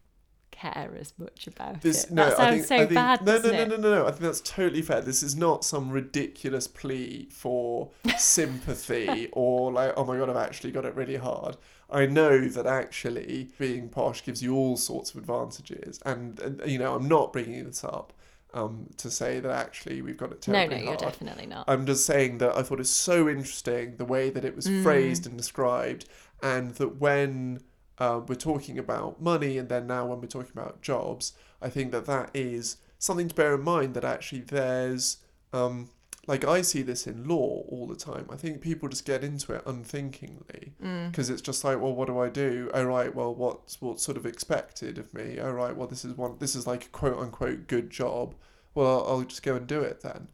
care 0.60 0.96
as 0.98 1.12
much 1.18 1.46
about 1.46 1.80
This 1.80 2.04
it. 2.04 2.10
no, 2.10 2.24
that 2.28 2.38
I 2.38 2.50
sounds 2.50 2.54
think, 2.54 2.66
so 2.66 2.76
think, 2.78 2.94
bad, 2.94 3.24
No, 3.26 3.38
no, 3.38 3.50
no, 3.50 3.64
no, 3.64 3.76
no, 3.76 3.90
no. 3.96 4.06
I 4.06 4.10
think 4.10 4.22
that's 4.22 4.40
totally 4.40 4.82
fair. 4.82 5.00
This 5.00 5.22
is 5.22 5.34
not 5.36 5.64
some 5.64 5.90
ridiculous 5.90 6.66
plea 6.68 7.28
for 7.30 7.90
sympathy 8.18 9.28
or 9.32 9.72
like, 9.72 9.92
oh 9.96 10.04
my 10.04 10.16
god, 10.18 10.28
I've 10.30 10.36
actually 10.36 10.72
got 10.72 10.84
it 10.84 10.94
really 10.94 11.16
hard. 11.16 11.56
I 11.90 12.06
know 12.06 12.46
that 12.48 12.66
actually 12.66 13.50
being 13.58 13.88
posh 13.88 14.22
gives 14.24 14.42
you 14.42 14.54
all 14.54 14.76
sorts 14.76 15.10
of 15.12 15.16
advantages, 15.18 16.00
and, 16.04 16.38
and 16.40 16.62
you 16.70 16.78
know, 16.78 16.94
I'm 16.94 17.08
not 17.08 17.32
bringing 17.32 17.64
this 17.64 17.82
up 17.82 18.12
um, 18.54 18.88
to 18.98 19.10
say 19.10 19.40
that 19.40 19.50
actually 19.50 20.00
we've 20.02 20.16
got 20.16 20.30
it 20.32 20.46
No, 20.46 20.54
no, 20.54 20.68
terribly 20.68 20.86
you're 20.86 20.96
definitely 20.96 21.46
not. 21.46 21.64
I'm 21.68 21.86
just 21.86 22.06
saying 22.06 22.38
that 22.38 22.56
I 22.56 22.62
thought 22.62 22.80
it's 22.80 22.90
so 22.90 23.28
interesting 23.28 23.96
the 23.96 24.04
way 24.04 24.30
that 24.30 24.44
it 24.44 24.54
was 24.54 24.66
Mm. 24.66 24.82
phrased 24.82 25.26
and 25.26 25.36
described, 25.36 26.04
and 26.42 26.74
that 26.76 26.96
when 27.00 27.60
uh, 28.00 28.20
we're 28.26 28.34
talking 28.34 28.78
about 28.78 29.20
money, 29.20 29.58
and 29.58 29.68
then 29.68 29.86
now 29.86 30.06
when 30.06 30.20
we're 30.20 30.26
talking 30.26 30.52
about 30.52 30.80
jobs, 30.82 31.34
I 31.62 31.68
think 31.68 31.92
that 31.92 32.06
that 32.06 32.30
is 32.34 32.78
something 32.98 33.28
to 33.28 33.34
bear 33.34 33.54
in 33.54 33.62
mind. 33.62 33.94
That 33.94 34.04
actually 34.04 34.40
there's, 34.40 35.18
um, 35.52 35.90
like 36.26 36.44
I 36.44 36.62
see 36.62 36.82
this 36.82 37.06
in 37.06 37.28
law 37.28 37.64
all 37.68 37.86
the 37.86 37.96
time. 37.96 38.26
I 38.30 38.36
think 38.36 38.60
people 38.60 38.88
just 38.88 39.04
get 39.04 39.22
into 39.24 39.52
it 39.52 39.62
unthinkingly 39.66 40.72
Mm. 40.82 41.10
because 41.10 41.28
it's 41.30 41.42
just 41.42 41.62
like, 41.64 41.80
well, 41.80 41.94
what 41.94 42.06
do 42.06 42.18
I 42.18 42.28
do? 42.30 42.70
Oh 42.72 42.84
right, 42.84 43.14
well, 43.14 43.34
what's 43.34 43.80
what's 43.82 44.02
sort 44.02 44.16
of 44.16 44.24
expected 44.26 44.96
of 44.98 45.12
me? 45.12 45.38
Oh 45.38 45.50
right, 45.52 45.76
well, 45.76 45.86
this 45.88 46.04
is 46.04 46.16
one, 46.16 46.36
this 46.38 46.54
is 46.56 46.66
like 46.66 46.86
a 46.86 46.88
quote 46.88 47.18
unquote 47.18 47.66
good 47.66 47.90
job. 47.90 48.34
Well, 48.74 48.86
I'll, 48.86 49.06
I'll 49.18 49.22
just 49.24 49.42
go 49.42 49.56
and 49.56 49.66
do 49.66 49.80
it 49.80 50.00
then, 50.02 50.28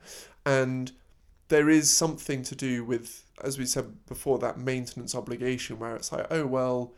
and 0.44 0.92
there 1.48 1.70
is 1.70 1.90
something 1.90 2.42
to 2.42 2.54
do 2.56 2.84
with, 2.84 3.22
as 3.42 3.56
we 3.58 3.66
said 3.66 4.04
before, 4.06 4.38
that 4.40 4.58
maintenance 4.58 5.14
obligation 5.14 5.78
where 5.78 5.94
it's 5.96 6.10
like, 6.12 6.26
oh 6.30 6.44
well, 6.46 6.92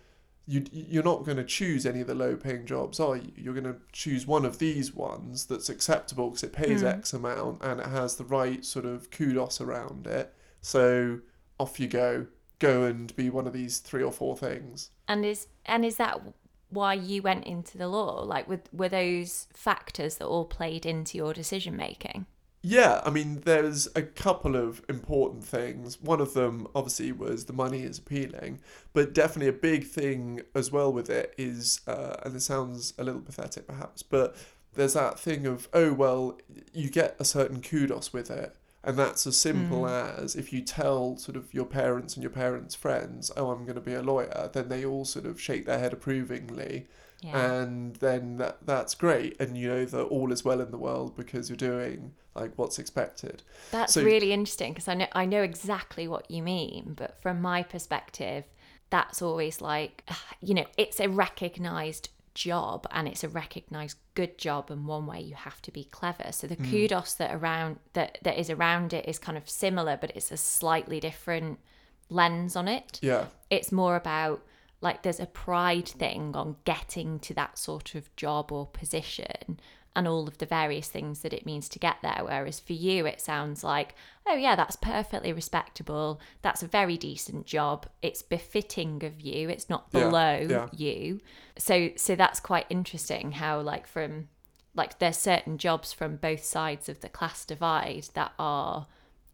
you 0.48 0.64
you're 0.72 1.04
not 1.04 1.24
going 1.24 1.36
to 1.36 1.44
choose 1.44 1.84
any 1.84 2.00
of 2.00 2.06
the 2.06 2.14
low 2.14 2.34
paying 2.34 2.64
jobs, 2.64 2.98
are 2.98 3.16
you? 3.16 3.30
You're 3.36 3.54
going 3.54 3.64
to 3.64 3.76
choose 3.92 4.26
one 4.26 4.46
of 4.46 4.58
these 4.58 4.94
ones 4.94 5.44
that's 5.44 5.68
acceptable 5.68 6.30
because 6.30 6.42
it 6.42 6.52
pays 6.54 6.82
Mm. 6.82 6.94
X 6.94 7.12
amount 7.12 7.62
and 7.62 7.80
it 7.80 7.86
has 7.86 8.16
the 8.16 8.24
right 8.24 8.64
sort 8.64 8.86
of 8.86 9.10
kudos 9.10 9.60
around 9.60 10.06
it. 10.06 10.34
So 10.62 11.20
off 11.60 11.78
you 11.78 11.86
go, 11.86 12.26
go 12.58 12.84
and 12.84 13.14
be 13.14 13.28
one 13.28 13.46
of 13.46 13.52
these 13.52 13.78
three 13.78 14.02
or 14.02 14.10
four 14.10 14.36
things. 14.36 14.90
And 15.06 15.24
is 15.24 15.48
and 15.66 15.84
is 15.84 15.96
that 15.96 16.20
why 16.70 16.94
you 16.94 17.20
went 17.22 17.44
into 17.44 17.76
the 17.76 17.88
law? 17.88 18.22
Like, 18.22 18.48
were, 18.48 18.60
were 18.72 18.88
those 18.88 19.48
factors 19.52 20.16
that 20.16 20.26
all 20.26 20.46
played 20.46 20.86
into 20.86 21.18
your 21.18 21.34
decision 21.34 21.76
making? 21.76 22.26
Yeah, 22.60 23.00
I 23.04 23.10
mean, 23.10 23.42
there's 23.44 23.86
a 23.94 24.02
couple 24.02 24.56
of 24.56 24.82
important 24.88 25.44
things. 25.44 26.00
One 26.00 26.20
of 26.20 26.34
them, 26.34 26.66
obviously, 26.74 27.12
was 27.12 27.44
the 27.44 27.52
money 27.52 27.82
is 27.84 27.98
appealing, 27.98 28.60
but 28.92 29.12
definitely 29.14 29.48
a 29.48 29.52
big 29.52 29.84
thing 29.86 30.42
as 30.54 30.72
well 30.72 30.92
with 30.92 31.08
it 31.08 31.34
is, 31.38 31.80
uh, 31.86 32.16
and 32.24 32.34
it 32.34 32.40
sounds 32.40 32.94
a 32.98 33.04
little 33.04 33.20
pathetic 33.20 33.66
perhaps, 33.66 34.02
but 34.02 34.36
there's 34.74 34.94
that 34.94 35.18
thing 35.20 35.46
of, 35.46 35.68
oh, 35.72 35.92
well, 35.92 36.38
you 36.72 36.90
get 36.90 37.16
a 37.20 37.24
certain 37.24 37.62
kudos 37.62 38.12
with 38.12 38.30
it. 38.30 38.54
And 38.88 38.96
that's 38.96 39.26
as 39.26 39.36
simple 39.36 39.82
mm. 39.82 40.18
as 40.18 40.34
if 40.34 40.50
you 40.50 40.62
tell 40.62 41.18
sort 41.18 41.36
of 41.36 41.52
your 41.52 41.66
parents 41.66 42.14
and 42.14 42.22
your 42.22 42.30
parents' 42.30 42.74
friends, 42.74 43.30
oh, 43.36 43.50
I'm 43.50 43.64
going 43.64 43.74
to 43.74 43.82
be 43.82 43.92
a 43.92 44.00
lawyer, 44.00 44.48
then 44.50 44.70
they 44.70 44.82
all 44.82 45.04
sort 45.04 45.26
of 45.26 45.38
shake 45.38 45.66
their 45.66 45.78
head 45.78 45.92
approvingly. 45.92 46.86
Yeah. 47.20 47.62
and 47.62 47.96
then 47.96 48.36
that 48.38 48.64
that's 48.64 48.94
great. 48.94 49.38
And 49.38 49.58
you 49.58 49.68
know 49.68 49.84
that 49.84 50.04
all 50.04 50.32
is 50.32 50.42
well 50.42 50.62
in 50.62 50.70
the 50.70 50.78
world 50.78 51.16
because 51.16 51.50
you're 51.50 51.56
doing 51.56 52.14
like 52.34 52.52
what's 52.56 52.78
expected. 52.78 53.42
That's 53.72 53.92
So- 53.92 54.04
really 54.04 54.32
interesting 54.32 54.72
because 54.72 54.88
I 54.88 54.94
know 54.94 55.08
I 55.12 55.26
know 55.26 55.42
exactly 55.42 56.08
what 56.08 56.30
you 56.30 56.42
mean, 56.42 56.94
but 56.96 57.20
from 57.20 57.42
my 57.42 57.62
perspective, 57.64 58.44
that's 58.88 59.20
always 59.20 59.60
like 59.60 60.08
you 60.40 60.54
know, 60.54 60.66
it's 60.78 60.98
a 60.98 61.08
recognized 61.08 62.08
job 62.46 62.86
and 62.90 63.08
it's 63.08 63.24
a 63.24 63.28
recognized 63.28 63.98
good 64.14 64.38
job 64.38 64.70
and 64.70 64.86
one 64.86 65.06
where 65.06 65.18
you 65.20 65.34
have 65.34 65.60
to 65.62 65.70
be 65.72 65.84
clever. 65.84 66.30
So 66.32 66.46
the 66.46 66.56
Mm. 66.56 66.70
kudos 66.70 67.14
that 67.14 67.32
around 67.34 67.78
that 67.94 68.18
that 68.22 68.38
is 68.38 68.48
around 68.50 68.92
it 68.92 69.04
is 69.08 69.18
kind 69.18 69.36
of 69.38 69.48
similar, 69.48 69.96
but 69.96 70.12
it's 70.16 70.30
a 70.32 70.36
slightly 70.36 71.00
different 71.00 71.58
lens 72.08 72.56
on 72.56 72.68
it. 72.68 72.98
yeah 73.02 73.26
It's 73.50 73.72
more 73.72 73.96
about 73.96 74.38
like 74.80 75.02
there's 75.02 75.20
a 75.20 75.26
pride 75.26 75.88
thing 75.88 76.36
on 76.36 76.56
getting 76.64 77.18
to 77.20 77.34
that 77.34 77.58
sort 77.58 77.94
of 77.96 78.14
job 78.16 78.52
or 78.52 78.66
position 78.66 79.58
and 79.98 80.06
all 80.06 80.28
of 80.28 80.38
the 80.38 80.46
various 80.46 80.86
things 80.86 81.22
that 81.22 81.32
it 81.32 81.44
means 81.44 81.68
to 81.68 81.78
get 81.80 81.96
there. 82.02 82.20
Whereas 82.22 82.60
for 82.60 82.72
you, 82.72 83.04
it 83.04 83.20
sounds 83.20 83.64
like, 83.64 83.96
oh, 84.28 84.36
yeah, 84.36 84.54
that's 84.54 84.76
perfectly 84.76 85.32
respectable. 85.32 86.20
That's 86.40 86.62
a 86.62 86.68
very 86.68 86.96
decent 86.96 87.46
job. 87.46 87.86
It's 88.00 88.22
befitting 88.22 89.02
of 89.04 89.20
you. 89.20 89.48
It's 89.48 89.68
not 89.68 89.88
Yeah, 89.90 90.04
below 90.04 90.46
yeah. 90.48 90.68
you. 90.72 91.20
So, 91.58 91.90
so 91.96 92.14
that's 92.14 92.38
quite 92.38 92.66
interesting 92.70 93.32
how, 93.32 93.60
like, 93.60 93.88
from 93.88 94.28
like, 94.74 95.00
there's 95.00 95.18
certain 95.18 95.58
jobs 95.58 95.92
from 95.92 96.14
both 96.14 96.44
sides 96.44 96.88
of 96.88 97.00
the 97.00 97.08
class 97.08 97.44
divide 97.44 98.06
that 98.14 98.32
are 98.38 98.86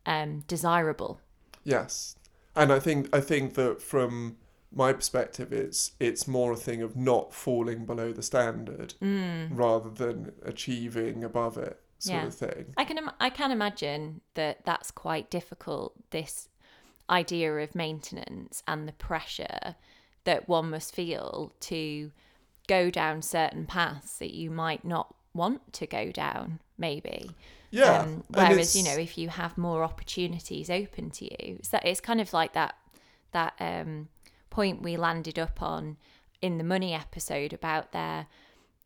um, 0.06 0.44
desirable. 0.48 1.20
Yes, 1.62 2.16
and 2.56 2.72
I 2.72 2.78
think 2.78 3.14
I 3.14 3.20
think 3.20 3.54
that 3.54 3.82
from 3.82 4.38
my 4.74 4.92
perspective, 4.92 5.52
it's 5.52 5.92
it's 6.00 6.26
more 6.26 6.52
a 6.52 6.56
thing 6.56 6.82
of 6.82 6.96
not 6.96 7.32
falling 7.32 7.86
below 7.86 8.12
the 8.12 8.22
standard 8.22 8.94
rather 9.00 9.90
than 9.90 10.32
achieving 10.42 11.22
above 11.24 11.56
it, 11.58 11.80
sort 11.98 12.16
Yeah. 12.22 12.26
of 12.26 12.34
thing. 12.34 12.74
I 12.76 12.84
can 12.84 12.98
im- 12.98 13.10
I 13.20 13.30
can 13.30 13.50
imagine 13.50 14.20
that 14.34 14.64
that's 14.64 14.90
quite 14.90 15.30
difficult. 15.30 15.94
This 16.10 16.48
idea 17.10 17.54
of 17.58 17.74
maintenance 17.74 18.62
and 18.66 18.88
the 18.88 18.92
pressure 18.92 19.76
that 20.24 20.48
one 20.48 20.70
must 20.70 20.94
feel 20.94 21.52
to 21.60 22.10
go 22.66 22.90
down 22.90 23.20
certain 23.20 23.66
paths 23.66 24.16
that 24.18 24.32
you 24.34 24.50
might 24.50 24.84
not 24.84 25.14
want 25.34 25.72
to 25.74 25.86
go 25.86 26.10
down. 26.10 26.60
Maybe. 26.78 27.30
Yeah. 27.70 28.00
Um, 28.02 28.24
whereas 28.28 28.74
you 28.74 28.82
know, 28.84 28.96
if 28.96 29.18
you 29.18 29.28
have 29.28 29.58
more 29.58 29.84
opportunities 29.84 30.70
open 30.70 31.10
to 31.10 31.24
you, 31.26 31.56
it's 31.58 31.68
that 31.68 31.84
it's 31.84 32.00
kind 32.00 32.20
of 32.20 32.32
like 32.32 32.54
that 32.54 32.74
that 33.32 33.54
um, 33.60 34.08
point 34.54 34.82
we 34.82 34.96
landed 34.96 35.38
up 35.38 35.60
on 35.62 35.96
in 36.40 36.58
the 36.58 36.64
money 36.74 36.92
episode 36.94 37.52
about 37.52 37.92
there 37.92 38.26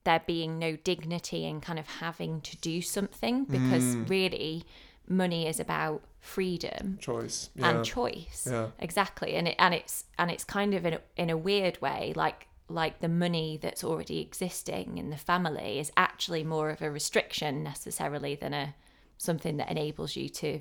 there 0.04 0.22
being 0.26 0.58
no 0.58 0.76
dignity 0.76 1.44
in 1.44 1.60
kind 1.60 1.78
of 1.78 1.86
having 2.00 2.40
to 2.40 2.56
do 2.70 2.80
something 2.80 3.44
because 3.44 3.84
Mm. 3.96 4.08
really 4.08 4.64
money 5.06 5.46
is 5.46 5.58
about 5.60 6.00
freedom 6.20 6.98
choice. 7.00 7.50
Yeah. 7.54 7.68
and 7.70 7.84
choice 7.84 8.46
Yeah. 8.50 8.68
exactly 8.78 9.30
and 9.38 9.48
it 9.48 9.56
and 9.58 9.74
it's 9.74 10.04
and 10.18 10.30
it's 10.30 10.44
kind 10.44 10.72
of 10.74 10.84
in 10.86 10.94
a, 10.94 11.00
in 11.16 11.28
a 11.30 11.36
weird 11.36 11.76
way 11.80 12.12
like 12.24 12.46
like 12.68 13.00
the 13.00 13.08
money 13.08 13.58
that's 13.64 13.82
already 13.82 14.18
existing 14.20 14.98
in 14.98 15.08
the 15.10 15.16
family 15.16 15.78
is 15.78 15.90
actually 15.96 16.44
more 16.44 16.68
of 16.70 16.80
a 16.82 16.90
restriction 16.90 17.62
necessarily 17.62 18.34
than 18.34 18.52
a 18.54 18.74
something 19.16 19.56
that 19.58 19.70
enables 19.70 20.16
you 20.16 20.28
to 20.28 20.60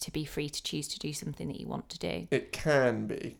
to 0.00 0.10
be 0.12 0.24
free 0.24 0.48
to 0.48 0.62
choose 0.62 0.86
to 0.88 0.98
do 0.98 1.12
something 1.12 1.46
that 1.48 1.60
you 1.60 1.66
want 1.74 1.88
to 1.88 1.98
do 1.98 2.26
It 2.30 2.52
can 2.52 3.06
be, 3.08 3.36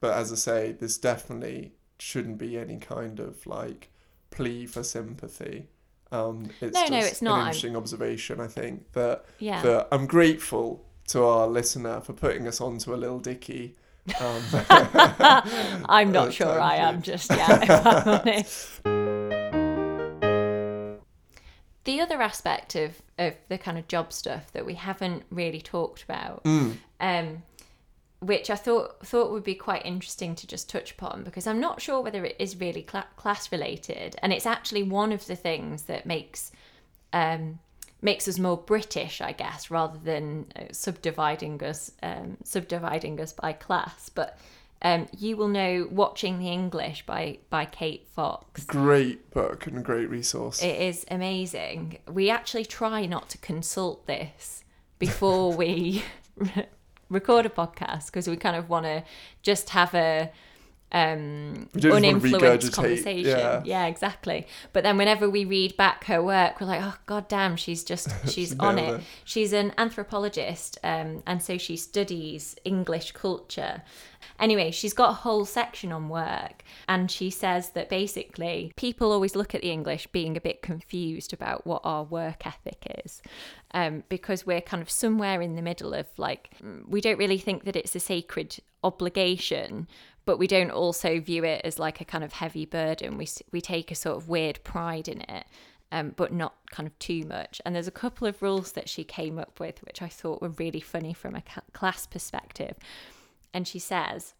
but 0.00 0.14
as 0.14 0.32
I 0.32 0.36
say, 0.36 0.72
there's 0.72 0.98
definitely 0.98 1.72
shouldn't 1.98 2.38
be 2.38 2.56
any 2.58 2.78
kind 2.78 3.20
of 3.20 3.46
like 3.46 3.90
plea 4.30 4.66
for 4.66 4.82
sympathy. 4.82 5.68
Um, 6.12 6.50
it's 6.60 6.74
No, 6.74 6.80
just 6.80 6.90
no, 6.92 6.98
it's 6.98 7.22
not. 7.22 7.34
an 7.34 7.46
interesting 7.46 7.76
observation. 7.76 8.40
I 8.40 8.46
think 8.48 8.92
that 8.92 9.24
yeah 9.38 9.62
that 9.62 9.88
I'm 9.92 10.06
grateful 10.06 10.84
to 11.08 11.24
our 11.24 11.46
listener 11.46 12.00
for 12.00 12.12
putting 12.12 12.46
us 12.48 12.60
onto 12.60 12.94
a 12.94 12.96
little 12.96 13.18
dicky. 13.20 13.76
Um, 14.20 14.42
i'm 15.88 16.10
not 16.10 16.32
sure 16.32 16.58
i 16.58 16.76
am 16.76 17.02
just 17.02 17.30
yet 17.30 17.62
if 17.62 17.70
i'm 17.86 18.08
honest 18.20 18.80
the 21.84 22.00
other 22.00 22.20
aspect 22.20 22.74
of 22.74 23.02
of 23.18 23.34
the 23.48 23.58
kind 23.58 23.78
of 23.78 23.86
job 23.88 24.12
stuff 24.12 24.50
that 24.52 24.64
we 24.66 24.74
haven't 24.74 25.24
really 25.30 25.60
talked 25.60 26.02
about 26.02 26.42
mm, 26.44 26.76
um, 27.00 27.42
which 28.20 28.50
I 28.50 28.54
thought 28.54 29.04
thought 29.04 29.32
would 29.32 29.44
be 29.44 29.54
quite 29.54 29.84
interesting 29.84 30.34
to 30.36 30.46
just 30.46 30.68
touch 30.68 30.92
upon 30.92 31.24
because 31.24 31.46
I'm 31.46 31.60
not 31.60 31.80
sure 31.80 32.00
whether 32.00 32.24
it 32.24 32.36
is 32.38 32.60
really 32.60 32.82
cla 32.82 33.06
class 33.16 33.50
related, 33.50 34.16
and 34.22 34.32
it's 34.32 34.46
actually 34.46 34.82
one 34.82 35.12
of 35.12 35.26
the 35.26 35.36
things 35.36 35.84
that 35.84 36.04
makes 36.06 36.52
um, 37.12 37.58
makes 38.02 38.28
us 38.28 38.38
more 38.38 38.56
British, 38.56 39.20
I 39.20 39.32
guess, 39.32 39.70
rather 39.70 39.98
than 39.98 40.46
uh, 40.54 40.64
subdividing 40.70 41.62
us 41.62 41.92
um, 42.02 42.36
subdividing 42.44 43.20
us 43.20 43.32
by 43.32 43.54
class. 43.54 44.10
But 44.10 44.38
um, 44.82 45.08
you 45.16 45.38
will 45.38 45.48
know 45.48 45.88
"Watching 45.90 46.38
the 46.38 46.48
English" 46.48 47.06
by 47.06 47.38
by 47.48 47.64
Kate 47.64 48.06
Fox. 48.06 48.64
great 48.64 49.30
book 49.30 49.66
and 49.66 49.78
a 49.78 49.82
great 49.82 50.10
resource. 50.10 50.62
It 50.62 50.78
is 50.78 51.06
amazing. 51.10 51.98
We 52.06 52.28
actually 52.28 52.66
try 52.66 53.06
not 53.06 53.30
to 53.30 53.38
consult 53.38 54.06
this 54.06 54.62
before 54.98 55.54
we 55.54 56.04
record 57.10 57.44
a 57.46 57.50
podcast 57.50 58.06
because 58.06 58.28
we 58.28 58.36
kind 58.36 58.56
of 58.56 58.68
want 58.68 58.86
to 58.86 59.02
just 59.42 59.70
have 59.70 59.94
a 59.94 60.30
um 60.92 61.68
We 61.72 61.80
don't 61.80 61.82
just 61.82 61.92
wanna 61.92 62.08
uninfluenced 62.08 62.72
conversation 62.72 63.62
yeah. 63.64 63.86
exactly 63.86 64.46
but 64.72 64.82
then 64.82 64.96
whenever 64.96 65.30
we 65.30 65.44
read 65.44 65.76
back 65.76 66.04
her 66.04 66.20
work 66.20 66.60
we're 66.60 66.66
like 66.66 66.82
oh 66.82 66.96
god 67.06 67.28
damn 67.28 67.54
she's 67.54 67.84
just 67.84 68.08
she's 68.28 68.58
on 68.58 68.78
it 68.78 68.94
it. 68.94 69.00
she's 69.24 69.52
an 69.52 69.72
anthropologist 69.78 70.78
um 70.82 71.22
and 71.26 71.42
so 71.42 71.56
she 71.58 71.76
studies 71.76 72.56
english 72.64 73.12
culture 73.12 73.82
Anyway, 74.40 74.70
she's 74.70 74.94
got 74.94 75.10
a 75.10 75.14
whole 75.14 75.44
section 75.44 75.92
on 75.92 76.08
work, 76.08 76.64
and 76.88 77.10
she 77.10 77.28
says 77.28 77.70
that 77.70 77.90
basically 77.90 78.72
people 78.76 79.12
always 79.12 79.36
look 79.36 79.54
at 79.54 79.60
the 79.60 79.70
English 79.70 80.06
being 80.08 80.36
a 80.36 80.40
bit 80.40 80.62
confused 80.62 81.34
about 81.34 81.66
what 81.66 81.82
our 81.84 82.04
work 82.04 82.46
ethic 82.46 83.02
is, 83.04 83.20
um, 83.72 84.02
because 84.08 84.46
we're 84.46 84.62
kind 84.62 84.82
of 84.82 84.88
somewhere 84.88 85.42
in 85.42 85.56
the 85.56 85.62
middle 85.62 85.92
of 85.92 86.06
like, 86.16 86.50
we 86.88 87.02
don't 87.02 87.18
really 87.18 87.38
think 87.38 87.64
that 87.64 87.76
it's 87.76 87.94
a 87.94 88.00
sacred 88.00 88.56
obligation, 88.82 89.86
but 90.24 90.38
we 90.38 90.46
don't 90.46 90.70
also 90.70 91.20
view 91.20 91.44
it 91.44 91.60
as 91.64 91.78
like 91.78 92.00
a 92.00 92.04
kind 92.04 92.24
of 92.24 92.32
heavy 92.32 92.64
burden. 92.64 93.18
We, 93.18 93.28
we 93.52 93.60
take 93.60 93.90
a 93.90 93.94
sort 93.94 94.16
of 94.16 94.28
weird 94.28 94.64
pride 94.64 95.06
in 95.06 95.20
it. 95.22 95.44
Um, 95.92 96.14
but 96.14 96.32
not 96.32 96.54
kind 96.70 96.86
of 96.86 96.96
too 97.00 97.24
much. 97.24 97.60
And 97.66 97.74
there's 97.74 97.88
a 97.88 97.90
couple 97.90 98.28
of 98.28 98.40
rules 98.42 98.70
that 98.72 98.88
she 98.88 99.02
came 99.02 99.40
up 99.40 99.58
with, 99.58 99.82
which 99.82 100.00
I 100.00 100.06
thought 100.06 100.40
were 100.40 100.50
really 100.50 100.78
funny 100.78 101.12
from 101.12 101.34
a 101.34 101.42
class 101.72 102.06
perspective 102.06 102.76
and 103.52 103.66
she 103.66 103.78
says, 103.78 104.34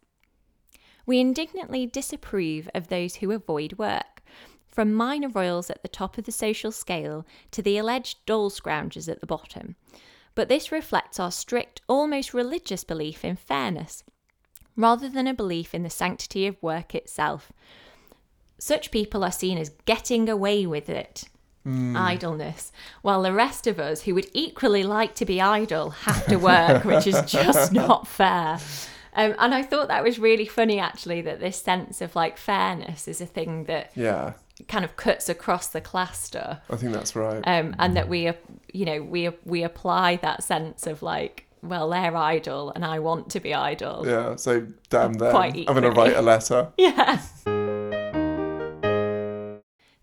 We 1.05 1.19
indignantly 1.19 1.85
disapprove 1.85 2.69
of 2.73 2.87
those 2.87 3.15
who 3.15 3.31
avoid 3.31 3.77
work, 3.77 4.21
from 4.67 4.93
minor 4.93 5.29
royals 5.29 5.69
at 5.69 5.81
the 5.81 5.87
top 5.87 6.17
of 6.17 6.25
the 6.25 6.31
social 6.31 6.71
scale 6.71 7.25
to 7.51 7.61
the 7.61 7.77
alleged 7.77 8.25
dole 8.25 8.49
scroungers 8.49 9.09
at 9.09 9.19
the 9.19 9.27
bottom. 9.27 9.75
But 10.33 10.47
this 10.47 10.71
reflects 10.71 11.19
our 11.19 11.31
strict, 11.31 11.81
almost 11.87 12.33
religious 12.33 12.83
belief 12.83 13.25
in 13.25 13.35
fairness, 13.35 14.03
rather 14.77 15.09
than 15.09 15.27
a 15.27 15.33
belief 15.33 15.73
in 15.73 15.83
the 15.83 15.89
sanctity 15.89 16.47
of 16.47 16.61
work 16.63 16.95
itself. 16.95 17.51
Such 18.57 18.91
people 18.91 19.23
are 19.23 19.31
seen 19.31 19.57
as 19.57 19.69
getting 19.85 20.29
away 20.29 20.65
with 20.65 20.89
it. 20.89 21.25
Hmm. 21.63 21.95
Idleness, 21.95 22.71
while 23.03 23.21
the 23.21 23.33
rest 23.33 23.67
of 23.67 23.79
us 23.79 24.01
who 24.01 24.15
would 24.15 24.29
equally 24.33 24.83
like 24.83 25.13
to 25.15 25.25
be 25.25 25.39
idle 25.39 25.91
have 25.91 26.25
to 26.25 26.37
work, 26.37 26.83
which 26.85 27.05
is 27.05 27.21
just 27.29 27.71
not 27.73 28.07
fair. 28.07 28.57
Um, 29.13 29.35
and 29.39 29.53
I 29.53 29.61
thought 29.61 29.89
that 29.89 30.03
was 30.03 30.19
really 30.19 30.45
funny, 30.45 30.79
actually, 30.79 31.21
that 31.21 31.39
this 31.39 31.61
sense 31.61 32.01
of 32.01 32.15
like 32.15 32.37
fairness 32.37 33.07
is 33.07 33.21
a 33.21 33.25
thing 33.25 33.65
that 33.65 33.91
yeah, 33.95 34.33
kind 34.67 34.85
of 34.85 34.95
cuts 34.95 35.27
across 35.29 35.67
the 35.67 35.81
cluster. 35.81 36.61
I 36.69 36.75
think 36.77 36.93
that's 36.93 37.15
right. 37.15 37.41
um, 37.45 37.75
and 37.79 37.95
that 37.97 38.07
we, 38.07 38.27
uh, 38.27 38.33
you 38.73 38.85
know, 38.85 39.01
we 39.01 39.29
we 39.45 39.63
apply 39.63 40.17
that 40.17 40.43
sense 40.43 40.87
of 40.87 41.01
like, 41.01 41.45
well, 41.61 41.89
they're 41.89 42.15
idle, 42.15 42.71
and 42.73 42.85
I 42.85 42.99
want 42.99 43.29
to 43.31 43.39
be 43.39 43.53
idle. 43.53 44.05
yeah, 44.07 44.35
so 44.35 44.65
damn 44.89 45.13
them. 45.13 45.31
Quite 45.31 45.55
I'm 45.67 45.79
going 45.79 45.83
to 45.83 45.91
write 45.91 46.15
a 46.15 46.21
letter. 46.21 46.69
Yeah. 46.77 47.21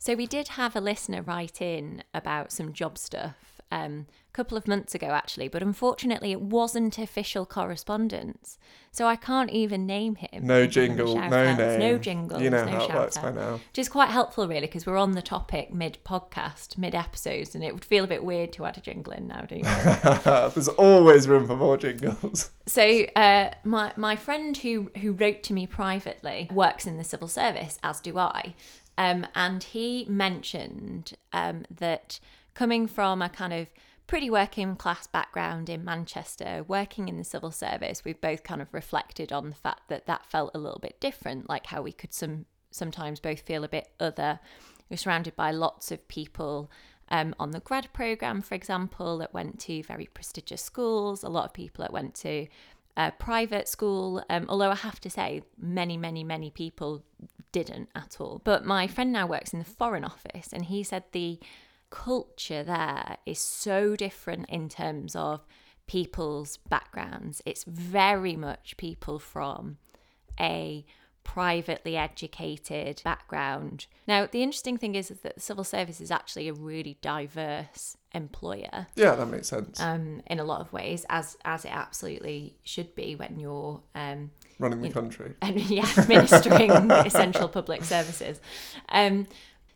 So 0.01 0.15
we 0.15 0.27
did 0.27 0.49
have 0.49 0.75
a 0.75 0.81
listener 0.81 1.21
write 1.21 1.61
in 1.61 2.03
about 2.15 2.51
some 2.51 2.73
job 2.73 2.97
stuff 2.97 3.48
um, 3.71 4.07
a 4.29 4.33
couple 4.33 4.57
of 4.57 4.67
months 4.67 4.95
ago, 4.95 5.09
actually, 5.09 5.49
but 5.49 5.63
unfortunately 5.63 6.33
it 6.33 6.41
wasn't 6.41 6.99
official 6.99 7.45
correspondence, 7.45 8.59
so 8.91 9.07
I 9.07 9.17
can't 9.17 9.51
even 9.51 9.87
name 9.87 10.15
him. 10.17 10.47
No 10.47 10.63
and 10.63 10.73
give 10.73 10.85
him 10.85 10.93
a 10.93 10.97
jingle, 10.97 11.15
no 11.17 11.23
out. 11.23 11.59
name. 11.59 11.81
no 11.81 11.99
jingle. 11.99 12.41
You 12.41 12.51
know 12.51 12.65
no 12.65 12.71
how 12.71 12.85
it 12.85 12.95
works 12.95 13.19
by 13.19 13.33
now. 13.33 13.53
Which 13.55 13.79
is 13.79 13.89
quite 13.89 14.11
helpful, 14.11 14.49
really, 14.49 14.67
because 14.67 14.87
we're 14.87 14.97
on 14.97 15.13
the 15.13 15.23
topic 15.23 15.73
mid 15.73 15.99
podcast, 16.05 16.79
mid 16.79 16.95
episodes, 16.95 17.55
and 17.55 17.63
it 17.63 17.75
would 17.75 17.85
feel 17.85 18.05
a 18.05 18.09
bit 18.09 18.25
weird 18.25 18.53
to 18.55 18.65
add 18.65 18.79
a 18.79 18.81
jingle 18.81 19.13
in 19.13 19.27
now, 19.29 19.43
don't 19.43 19.59
you? 19.59 20.51
There's 20.55 20.69
always 20.69 21.29
room 21.29 21.47
for 21.47 21.57
more 21.57 21.77
jingles. 21.77 22.51
So 22.67 23.07
uh, 23.17 23.51
my 23.65 23.93
my 23.97 24.17
friend 24.17 24.57
who 24.57 24.91
who 25.01 25.13
wrote 25.13 25.43
to 25.45 25.53
me 25.53 25.67
privately 25.67 26.49
works 26.53 26.87
in 26.87 26.97
the 26.97 27.05
civil 27.05 27.29
service, 27.29 27.79
as 27.83 28.01
do 28.01 28.19
I, 28.19 28.55
um, 28.99 29.27
and 29.35 29.63
he 29.63 30.05
mentioned 30.09 31.15
um, 31.33 31.65
that 31.71 32.19
coming 32.59 32.89
from 32.89 33.23
a 33.23 33.29
kind 33.29 33.53
of 33.53 33.69
pretty 34.09 34.29
working 34.29 34.75
class 34.75 35.07
background 35.07 35.69
in 35.71 35.85
Manchester, 35.85 36.65
working 36.67 37.09
in 37.09 37.17
the 37.17 37.23
civil 37.23 37.53
service, 37.53 38.05
we've 38.05 38.21
both 38.21 38.43
kind 38.43 38.61
of 38.61 38.75
reflected 38.75 39.33
on 39.33 39.49
the 39.49 39.55
fact 39.55 39.83
that 39.87 40.07
that 40.07 40.27
felt 40.27 40.51
a 40.57 40.59
little 40.59 40.81
bit 40.81 40.99
different, 40.99 41.49
like 41.49 41.67
how 41.67 41.81
we 41.81 41.93
could 41.93 42.13
some 42.13 42.47
sometimes 42.73 43.21
both 43.21 43.43
feel 43.43 43.63
a 43.63 43.69
bit 43.69 43.89
other. 44.01 44.41
We're 44.91 44.97
surrounded 44.97 45.37
by 45.37 45.53
lots 45.53 45.93
of 45.93 46.09
people 46.09 46.69
um, 47.11 47.33
on 47.39 47.53
the 47.53 47.61
grad 47.61 47.93
program, 47.93 48.43
for 48.43 48.57
example, 48.57 49.19
that 49.19 49.33
went 49.33 49.61
to 49.61 49.85
very 49.85 50.07
prestigious 50.07 50.61
schools. 50.61 51.23
A 51.23 51.29
lot 51.29 51.45
of 51.45 51.53
people 51.53 51.83
that 51.83 51.93
went 51.93 52.17
to 52.17 52.49
uh, 52.97 53.13
private 53.13 53.69
school. 53.69 54.25
Um, 54.29 54.47
although 54.49 54.73
I 54.73 54.75
have 54.75 55.01
to 55.03 55.11
say, 55.11 55.43
many, 55.57 55.97
many, 55.97 56.25
many 56.25 56.51
people 56.51 57.05
didn't 57.53 57.89
at 57.95 58.17
all. 58.19 58.43
But 58.43 58.65
my 58.65 58.89
friend 58.89 59.13
now 59.13 59.29
works 59.29 59.53
in 59.53 59.61
the 59.61 59.65
Foreign 59.65 60.05
Office, 60.05 60.53
and 60.53 60.65
he 60.65 60.83
said 60.83 61.05
the 61.13 61.39
culture 61.91 62.63
there 62.63 63.17
is 63.27 63.39
so 63.39 63.97
different 63.97 64.49
in 64.49 64.69
terms 64.69 65.17
of 65.17 65.47
people's 65.87 66.59
backgrounds. 66.69 67.43
It's 67.47 67.65
very 67.65 68.37
much 68.37 68.77
people 68.77 69.19
from 69.19 69.79
a 70.39 70.85
privately 71.25 71.95
educated 71.97 73.03
background. 73.05 73.87
Now, 74.07 74.27
the 74.31 74.43
interesting 74.43 74.79
thing 74.79 74.95
is, 74.95 75.11
is 75.11 75.21
that 75.21 75.35
the 75.35 75.41
civil 75.41 75.65
service 75.65 76.01
is 76.01 76.11
actually 76.11 76.49
a 76.49 76.55
really 76.55 76.97
diverse 77.03 77.99
employer 78.13 78.87
Yeah, 78.97 79.15
that 79.15 79.27
makes 79.27 79.49
sense. 79.49 79.79
um, 79.79 80.23
in 80.27 80.41
a 80.41 80.45
lot 80.45 80.63
of 80.63 80.73
ways, 80.73 81.05
as 81.11 81.37
as 81.45 81.67
it 81.67 81.71
absolutely 81.73 82.57
should 82.63 82.95
be 82.95 83.15
when 83.15 83.39
you're 83.39 83.83
um, 83.95 84.31
Running 84.59 84.81
the 84.81 84.91
country. 84.91 85.35
and 85.43 85.61
yeah, 85.71 85.87
administering 85.99 86.71
essential 86.91 87.49
public 87.49 87.85
services. 87.85 88.41
Um, 88.89 89.27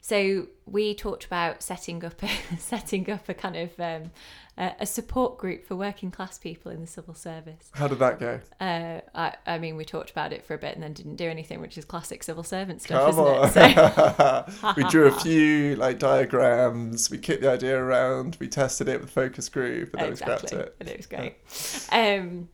so 0.04 0.48
we 0.66 0.94
talked 0.94 1.24
about 1.24 1.62
setting 1.62 2.04
up 2.04 2.20
a, 2.24 2.28
setting 2.58 3.08
up 3.08 3.28
a 3.28 3.34
kind 3.34 3.54
of 3.54 3.70
um, 3.78 4.10
a, 4.58 4.72
a 4.80 4.86
support 4.86 5.38
group 5.38 5.64
for 5.64 5.76
working 5.76 6.10
class 6.10 6.38
people 6.38 6.72
in 6.72 6.80
the 6.80 6.88
civil 6.88 7.14
service. 7.14 7.70
How 7.72 7.86
did 7.86 8.00
that 8.00 8.18
go? 8.18 8.40
Uh, 8.60 9.00
I, 9.14 9.36
I 9.46 9.58
mean, 9.58 9.76
we 9.76 9.84
talked 9.84 10.10
about 10.10 10.32
it 10.32 10.44
for 10.44 10.54
a 10.54 10.58
bit 10.58 10.74
and 10.74 10.82
then 10.82 10.92
didn't 10.92 11.14
do 11.16 11.28
anything, 11.28 11.60
which 11.60 11.78
is 11.78 11.84
classic 11.84 12.24
civil 12.24 12.42
servant 12.42 12.82
stuff, 12.82 13.00
Come 13.00 13.10
isn't 13.10 13.24
on. 13.24 14.46
it? 14.48 14.52
So, 14.60 14.72
we 14.76 14.82
drew 14.90 15.06
a 15.06 15.12
few 15.20 15.76
like 15.76 16.00
diagrams. 16.00 17.08
We 17.08 17.18
kicked 17.18 17.42
the 17.42 17.50
idea 17.50 17.78
around. 17.78 18.36
We 18.40 18.48
tested 18.48 18.88
it 18.88 19.00
with 19.00 19.08
focus 19.10 19.48
group, 19.48 19.92
and 19.94 20.02
then 20.02 20.10
we 20.10 20.16
scrapped 20.16 20.52
it. 20.52 20.74
and 20.80 20.88
it 20.88 20.96
was 20.96 21.06
great. 21.06 21.36
Um, 21.92 22.48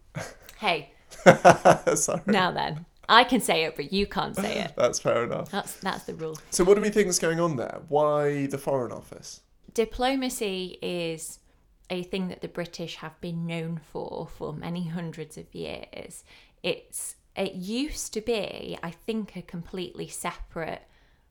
hey, 0.59 0.93
Sorry, 1.95 2.21
now 2.26 2.50
then, 2.50 2.85
I 3.09 3.25
can 3.25 3.41
say 3.41 3.65
it, 3.65 3.75
but 3.77 3.93
you 3.93 4.07
can't 4.07 4.37
say 4.37 4.61
it. 4.61 4.73
that's 4.77 4.99
fair 4.99 5.25
enough. 5.25 5.50
That's 5.50 5.75
that's 5.81 6.05
the 6.05 6.15
rule. 6.15 6.38
So, 6.50 6.65
what 6.65 6.75
do 6.75 6.81
we 6.81 6.91
think 6.91 7.09
is 7.09 7.19
going 7.19 7.41
on 7.41 7.57
there? 7.57 7.81
Why 7.88 8.47
the 8.47 8.59
Foreign 8.59 8.93
Office? 8.93 9.41
diplomacy 9.75 10.77
is 10.83 11.38
a 11.88 12.03
thing 12.03 12.27
that 12.29 12.41
the 12.41 12.49
British 12.49 12.97
have 12.97 13.19
been 13.21 13.47
known 13.47 13.81
for 13.93 14.29
for 14.37 14.53
many 14.53 14.88
hundreds 14.88 15.38
of 15.38 15.55
years. 15.55 16.25
It's 16.62 17.15
it 17.37 17.55
used 17.55 18.12
to 18.15 18.21
be, 18.21 18.77
I 18.83 18.91
think, 18.91 19.37
a 19.37 19.43
completely 19.43 20.09
separate 20.09 20.83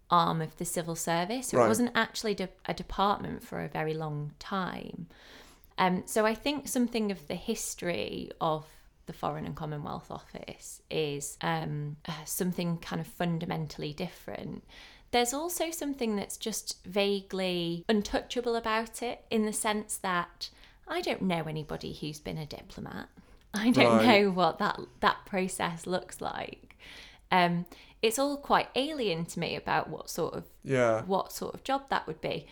arm 0.09 0.41
of 0.41 0.55
the 0.55 0.63
civil 0.63 0.95
service. 0.95 1.49
So 1.49 1.57
Right. 1.57 1.65
It 1.65 1.67
wasn't 1.67 1.91
actually 1.93 2.35
de- 2.35 2.49
a 2.65 2.73
department 2.73 3.43
for 3.43 3.61
a 3.61 3.67
very 3.67 3.93
long 3.93 4.31
time. 4.39 5.07
Um, 5.77 6.03
so 6.05 6.25
I 6.25 6.33
think 6.33 6.69
something 6.69 7.11
of 7.11 7.27
the 7.27 7.35
history 7.35 8.31
of 8.39 8.65
the 9.07 9.13
Foreign 9.13 9.45
and 9.45 9.55
Commonwealth 9.55 10.11
Office 10.11 10.81
is 10.91 11.37
um, 11.41 11.97
uh, 12.07 12.13
something 12.25 12.77
kind 12.77 13.01
of 13.01 13.07
fundamentally 13.07 13.93
different. 13.93 14.63
There's 15.11 15.33
also 15.33 15.71
something 15.71 16.15
that's 16.17 16.37
just 16.37 16.85
vaguely 16.85 17.83
untouchable 17.89 18.55
about 18.55 19.01
it 19.01 19.23
in 19.31 19.45
the 19.45 19.53
sense 19.53 19.97
that 19.97 20.49
I 20.87 21.01
don't 21.01 21.21
know 21.23 21.43
anybody 21.47 21.93
who's 21.93 22.19
been 22.19 22.37
a 22.37 22.45
diplomat. 22.45 23.07
I 23.53 23.71
don't 23.71 23.97
Right. 23.97 24.05
know 24.23 24.31
what 24.31 24.59
that 24.59 24.79
that 24.99 25.25
process 25.25 25.87
looks 25.87 26.21
like. 26.21 26.75
Um, 27.31 27.65
it's 28.01 28.19
all 28.19 28.37
quite 28.37 28.67
alien 28.75 29.25
to 29.25 29.39
me 29.39 29.55
about 29.55 29.89
what 29.89 30.09
sort 30.09 30.33
of 30.35 30.43
Yeah, 30.63 31.03
what 31.03 31.31
sort 31.31 31.55
of 31.55 31.63
job 31.63 31.83
that 31.89 32.05
would 32.05 32.21
be. 32.21 32.45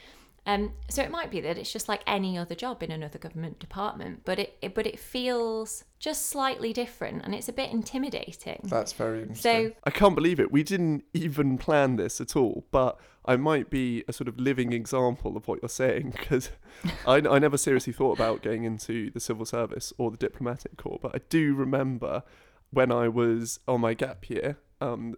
Um, 0.47 0.73
so 0.89 1.01
it 1.01 1.09
might 1.09 1.31
be 1.31 1.41
that 1.41 1.57
it's 1.57 1.71
just 1.71 1.89
like 1.89 2.01
any 2.05 2.37
other 2.37 2.53
job 2.53 2.83
in 2.83 2.91
another 2.91 3.17
government 3.17 3.57
department, 3.59 4.21
but 4.25 4.37
it, 4.37 4.57
it 4.61 4.75
but 4.75 4.85
it 4.85 4.99
feels 4.99 5.85
just 5.97 6.27
slightly 6.27 6.71
different, 6.71 7.23
and 7.25 7.33
it's 7.33 7.49
a 7.49 7.53
bit 7.53 7.71
intimidating. 7.71 8.59
that's 8.65 8.93
very 8.93 9.23
interesting. 9.23 9.69
So 9.69 9.75
I 9.85 9.89
can't 9.89 10.13
believe 10.13 10.39
it. 10.39 10.51
We 10.51 10.61
didn't 10.61 11.03
even 11.13 11.57
plan 11.57 11.95
this 11.95 12.21
at 12.21 12.35
all, 12.35 12.65
but 12.69 12.99
I 13.25 13.37
might 13.37 13.71
be 13.71 14.03
a 14.07 14.13
sort 14.13 14.27
of 14.27 14.39
living 14.39 14.71
example 14.71 15.35
of 15.35 15.47
what 15.47 15.61
you're 15.61 15.69
saying 15.69 16.11
because 16.11 16.51
I, 17.07 17.15
I 17.15 17.39
never 17.39 17.57
seriously 17.57 17.93
thought 17.93 18.17
about 18.17 18.43
getting 18.43 18.63
into 18.65 19.09
the 19.09 19.19
civil 19.19 19.45
service 19.45 19.93
or 19.97 20.11
the 20.11 20.17
diplomatic 20.17 20.77
corps. 20.77 20.99
But 21.01 21.15
I 21.15 21.21
do 21.29 21.55
remember 21.55 22.21
when 22.69 22.91
I 22.91 23.07
was 23.07 23.59
on 23.67 23.81
my 23.81 23.95
gap 23.95 24.29
year, 24.29 24.57
um, 24.79 25.15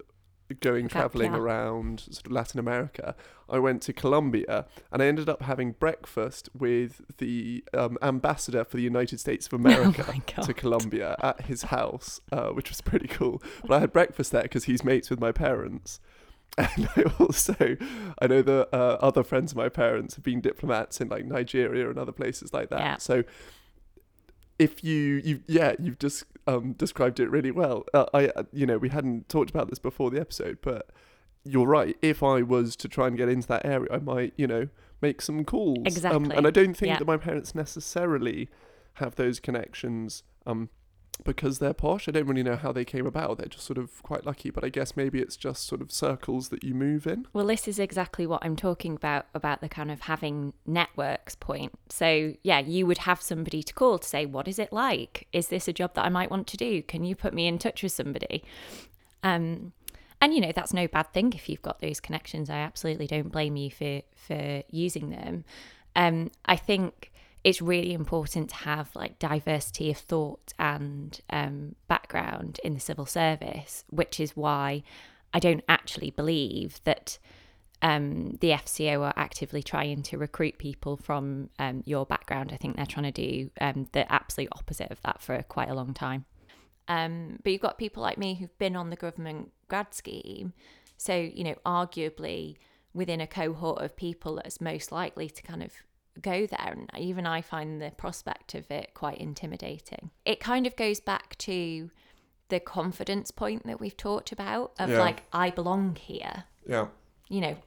going 0.55 0.88
traveling 0.88 1.33
year. 1.33 1.41
around 1.41 2.01
sort 2.01 2.25
of 2.25 2.31
Latin 2.31 2.60
America, 2.60 3.15
I 3.49 3.60
went 3.60 3.81
to 3.83 3.93
Colombia 3.93 4.65
and 4.91 5.01
I 5.01 5.07
ended 5.07 5.29
up 5.29 5.43
having 5.43 5.71
breakfast 5.73 6.49
with 6.53 7.01
the 7.17 7.63
um, 7.73 7.97
ambassador 8.01 8.63
for 8.63 8.77
the 8.77 8.83
United 8.83 9.19
States 9.19 9.47
of 9.47 9.53
America 9.65 10.05
Oh 10.07 10.41
to 10.43 10.53
Colombia 10.53 11.15
at 11.21 11.41
his 11.41 11.63
house, 11.63 12.21
uh, 12.31 12.49
which 12.49 12.69
was 12.69 12.81
pretty 12.81 13.07
cool. 13.07 13.41
But 13.65 13.75
I 13.75 13.79
had 13.79 13.93
breakfast 13.93 14.31
there 14.31 14.43
because 14.43 14.65
he's 14.65 14.83
mates 14.83 15.10
with 15.10 15.19
my 15.19 15.31
parents. 15.31 15.99
And 16.57 16.89
I 16.95 17.03
also, 17.19 17.77
I 18.19 18.25
know 18.25 18.41
that 18.41 18.69
uh, 18.73 18.97
other 18.99 19.23
friends 19.23 19.51
of 19.51 19.57
my 19.57 19.69
parents 19.69 20.15
have 20.15 20.23
been 20.23 20.41
diplomats 20.41 20.99
in 20.99 21.07
like 21.07 21.23
Nigeria 21.23 21.88
and 21.88 21.99
other 21.99 22.12
places 22.12 22.51
like 22.51 22.69
that. 22.69 22.79
Yeah. 22.79 22.97
So 22.97 23.23
if 24.57 24.83
you, 24.83 25.21
you, 25.23 25.41
yeah, 25.45 25.73
you've 25.77 25.99
just 25.99 26.23
um, 26.47 26.73
described 26.73 27.19
it 27.19 27.29
really 27.29 27.51
well. 27.51 27.86
Uh, 27.93 28.05
I, 28.13 28.27
uh, 28.29 28.43
you 28.51 28.65
know, 28.65 28.77
we 28.77 28.89
hadn't 28.89 29.29
talked 29.29 29.49
about 29.49 29.69
this 29.69 29.79
before 29.79 30.10
the 30.10 30.19
episode, 30.19 30.57
but 30.62 30.89
you're 31.43 31.67
right. 31.67 31.95
If 32.01 32.23
I 32.23 32.41
was 32.41 32.75
to 32.77 32.88
try 32.88 33.07
and 33.07 33.17
get 33.17 33.29
into 33.29 33.47
that 33.49 33.65
area, 33.65 33.89
I 33.91 33.99
might, 33.99 34.33
you 34.38 34.47
know, 34.47 34.67
make 35.01 35.21
some 35.21 35.43
calls. 35.45 35.77
Um, 35.79 35.86
Exactly. 35.86 36.36
and 36.36 36.47
I 36.47 36.49
don't 36.51 36.75
think 36.75 36.89
Yeah. 36.89 36.97
that 36.99 37.05
my 37.05 37.17
parents 37.17 37.53
necessarily 37.53 38.49
have 38.95 39.15
those 39.15 39.39
connections 39.39 40.23
um, 40.45 40.69
because 41.23 41.60
they're 41.60 41.73
posh. 41.73 42.08
I 42.08 42.12
don't 42.12 42.27
really 42.27 42.43
know 42.43 42.56
how 42.56 42.71
they 42.71 42.86
came 42.86 43.06
about. 43.06 43.38
They're 43.38 43.47
just 43.47 43.65
sort 43.65 43.77
of 43.77 44.01
quite 44.03 44.25
lucky. 44.25 44.49
But 44.49 44.63
I 44.63 44.69
guess 44.69 44.95
maybe 44.95 45.19
it's 45.19 45.36
just 45.36 45.65
sort 45.65 45.82
of 45.82 45.91
circles 45.91 46.49
that 46.49 46.63
you 46.63 46.73
move 46.73 47.08
in. 47.08 47.27
Well, 47.34 47.47
this 47.47 47.67
is 47.67 47.80
exactly 47.80 48.25
what 48.27 48.43
I'm 48.43 48.56
talking 48.56 48.95
about 48.95 49.27
about 49.34 49.62
the 49.62 49.69
kind 49.69 49.91
of 49.91 50.01
having 50.01 50.53
networks 50.65 51.36
point. 51.36 51.73
So, 51.89 52.34
yeah, 52.43 52.60
you 52.60 52.86
would 52.88 52.99
have 52.99 53.21
somebody 53.21 53.63
to 53.63 53.73
call 53.73 53.99
to 53.99 54.08
say, 54.08 54.25
"What 54.25 54.47
is 54.47 54.60
it 54.60 54.71
like? 54.71 55.27
Is 55.32 55.47
this 55.49 55.67
a 55.67 55.73
job 55.73 55.93
that 55.95 56.06
I 56.06 56.10
might 56.10 56.32
want 56.32 56.47
to 56.47 56.58
do? 56.58 56.82
Can 56.82 57.03
you 57.03 57.15
put 57.15 57.34
me 57.34 57.47
in 57.47 57.60
touch 57.60 57.84
with 57.84 57.91
somebody?" 57.91 58.43
Um, 59.23 59.73
and 60.21 60.34
you 60.34 60.41
know 60.41 60.51
that's 60.51 60.73
no 60.73 60.88
bad 60.88 61.13
thing 61.13 61.34
if 61.34 61.47
you've 61.47 61.62
got 61.62 61.80
those 61.80 61.99
connections. 61.99 62.49
I 62.49 62.58
absolutely 62.58 63.08
don't 63.08 63.32
blame 63.32 63.56
you 63.56 63.69
for 63.69 64.01
for 64.15 64.63
using 64.69 65.10
them. 65.10 65.45
Um, 65.95 66.32
I 66.45 66.56
think 66.56 67.12
it's 67.43 67.62
really 67.62 67.93
important 67.93 68.50
to 68.50 68.56
have 68.56 68.89
like 68.95 69.19
diversity 69.19 69.91
of 69.91 69.97
thought 69.97 70.54
and 70.60 71.19
um, 71.30 71.76
background 71.88 72.60
in 72.63 72.73
the 72.73 72.80
civil 72.80 73.06
service, 73.06 73.84
which 73.89 74.19
is 74.19 74.36
why 74.36 74.84
I 75.34 75.39
don't 75.39 75.63
actually 75.69 76.12
believe 76.12 76.82
that 76.84 77.17
um, 77.82 78.38
the 78.41 78.50
FCO 78.50 79.02
are 79.02 79.13
actively 79.15 79.62
trying 79.62 80.02
to 80.04 80.17
recruit 80.17 80.58
people 80.58 80.97
from 80.97 81.50
um, 81.60 81.84
your 81.86 82.06
background. 82.06 82.52
I 82.52 82.58
think 82.58 82.76
they're 82.76 82.86
trying 82.86 83.12
to 83.12 83.12
do 83.12 83.52
um, 83.62 83.88
the 83.91 84.12
absolute 84.12 84.50
opposite 84.54 84.91
of 84.91 85.02
that 85.04 85.21
for 85.21 85.41
quite 85.43 85.69
a 85.69 85.76
long 85.76 85.93
time. 85.93 86.26
Um, 86.88 87.39
but 87.43 87.52
you've 87.52 87.62
got 87.62 87.78
people 87.78 88.02
like 88.02 88.17
me 88.17 88.36
who've 88.36 88.58
been 88.58 88.76
on 88.76 88.89
the 88.89 88.95
government 88.95 89.52
grad 89.67 89.93
scheme. 89.93 90.54
So, 90.97 91.15
you 91.15 91.43
know, 91.43 91.56
arguably 91.65 92.56
within 92.93 93.21
a 93.21 93.28
cohort 93.28 93.82
of 93.82 93.95
people 93.95 94.36
that's 94.36 94.60
most 94.60 94.91
likely 94.91 95.30
to 95.30 95.41
kind 95.43 95.62
of 95.62 95.71
go 96.21 96.45
there. 96.47 96.71
And 96.71 96.89
even 96.97 97.25
I 97.25 97.41
find 97.41 97.82
the 97.82 97.91
prospect 97.91 98.56
of 98.56 98.69
it 98.71 98.93
quite 98.93 99.17
intimidating. 99.17 100.12
It 100.25 100.39
kind 100.39 100.67
of 100.67 100.75
goes 100.75 100.99
back 100.99 101.38
to 101.39 101.89
the 102.49 102.60
confidence 102.60 103.32
point 103.32 103.65
that 103.65 103.80
we've 103.80 103.97
talked 103.97 104.32
about 104.32 104.73
of 104.80 104.89
Yeah. 104.89 104.99
like, 104.99 105.23
I 105.34 105.49
belong 105.49 105.95
here 105.95 106.45
Yeah, 106.65 106.88
you 107.30 107.41
know, 107.41 107.58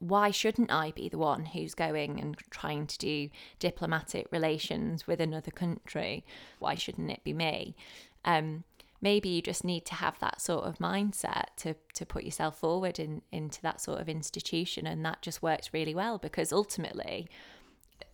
why 0.00 0.30
shouldn't 0.32 0.72
I 0.72 0.90
be 0.90 1.08
the 1.08 1.18
one 1.18 1.44
who's 1.46 1.74
going 1.74 2.20
and 2.20 2.36
trying 2.50 2.86
to 2.88 2.98
do 2.98 3.30
diplomatic 3.58 4.26
relations 4.32 5.06
with 5.06 5.20
another 5.20 5.50
country? 5.52 6.24
Why 6.58 6.74
shouldn't 6.74 7.10
it 7.10 7.22
be 7.22 7.32
me? 7.32 7.76
Um, 8.24 8.64
maybe 9.00 9.28
you 9.28 9.42
just 9.42 9.64
need 9.64 9.84
to 9.86 9.94
have 9.94 10.18
that 10.18 10.40
sort 10.40 10.64
of 10.64 10.78
mindset 10.78 11.44
to 11.58 11.76
to 11.92 12.04
put 12.04 12.24
yourself 12.24 12.58
forward 12.58 12.98
in 12.98 13.22
into 13.30 13.62
that 13.62 13.80
sort 13.80 14.00
of 14.00 14.08
institution, 14.08 14.86
and 14.86 15.04
that 15.04 15.22
just 15.22 15.42
works 15.42 15.72
really 15.72 15.94
well 15.94 16.18
because 16.18 16.52
ultimately. 16.52 17.28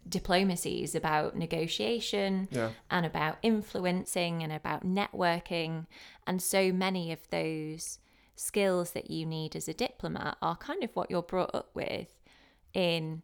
Diplomacy 0.09 0.83
is 0.83 0.95
about 0.95 1.37
negotiation 1.37 2.49
yeah, 2.51 2.71
and 2.91 3.07
about 3.07 3.39
influencing 3.43 4.43
and 4.43 4.53
about 4.53 4.85
networking. 4.85 5.87
And 6.27 6.43
so 6.43 6.73
many 6.73 7.13
of 7.13 7.21
those 7.31 7.99
skills 8.35 8.93
that 8.93 9.11
you 9.11 9.27
need 9.27 9.55
as 9.55 9.69
a 9.69 9.75
diplomat 9.75 10.37
are 10.41 10.57
kind 10.57 10.83
of 10.83 10.91
what 10.97 11.11
you're 11.11 11.23
brought 11.23 11.55
up 11.55 11.71
with 11.75 12.09
in 12.73 13.23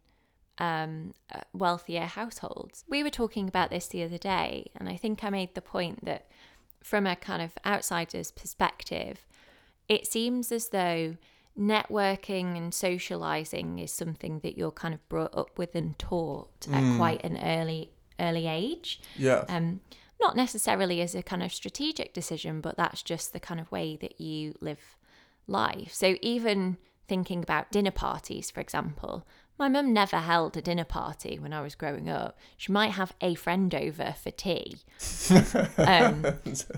um, 0.59 1.13
uh, 1.33 1.41
wealthier 1.53 2.05
households. 2.05 2.83
We 2.87 3.03
were 3.03 3.09
talking 3.09 3.47
about 3.47 3.69
this 3.69 3.87
the 3.87 4.03
other 4.03 4.17
day, 4.17 4.71
and 4.75 4.87
I 4.87 4.95
think 4.95 5.23
I 5.23 5.29
made 5.29 5.55
the 5.55 5.61
point 5.61 6.05
that 6.05 6.27
from 6.83 7.05
a 7.05 7.15
kind 7.15 7.41
of 7.41 7.51
outsider's 7.65 8.31
perspective, 8.31 9.25
it 9.89 10.07
seems 10.07 10.51
as 10.51 10.69
though 10.69 11.17
networking 11.59 12.55
and 12.55 12.73
socializing 12.73 13.79
is 13.79 13.91
something 13.91 14.39
that 14.39 14.57
you're 14.57 14.71
kind 14.71 14.93
of 14.93 15.09
brought 15.09 15.35
up 15.35 15.57
with 15.57 15.75
and 15.75 15.97
taught 15.97 16.67
at 16.71 16.97
quite 16.97 17.23
an 17.23 17.37
early 17.37 17.91
early 18.19 18.47
age 18.47 18.99
yeah. 19.15 19.43
um, 19.47 19.79
not 20.19 20.35
necessarily 20.35 21.01
as 21.01 21.13
a 21.15 21.21
kind 21.21 21.43
of 21.43 21.53
strategic 21.53 22.13
decision, 22.13 22.61
but 22.61 22.77
that's 22.77 23.03
just 23.03 23.33
the 23.33 23.39
kind 23.39 23.59
of 23.59 23.71
way 23.71 23.95
that 23.97 24.19
you 24.19 24.55
live 24.61 24.97
life. 25.47 25.93
So 25.93 26.15
even 26.21 26.77
thinking 27.07 27.43
about 27.43 27.71
dinner 27.71 27.91
parties, 27.91 28.49
for 28.51 28.59
example, 28.59 29.25
My 29.59 29.69
mum 29.69 29.91
never 29.91 30.17
held 30.17 30.55
a 30.55 30.61
dinner 30.61 30.83
party 30.83 31.39
when 31.39 31.51
I 31.51 31.61
was 31.61 31.73
growing 31.73 32.07
up. 32.09 32.37
She 32.57 32.71
might 32.71 32.91
have 32.91 33.13
a 33.21 33.33
friend 33.33 33.73
over 33.73 34.13
for 34.21 34.29
tea. 34.29 34.77
um, 35.77 36.23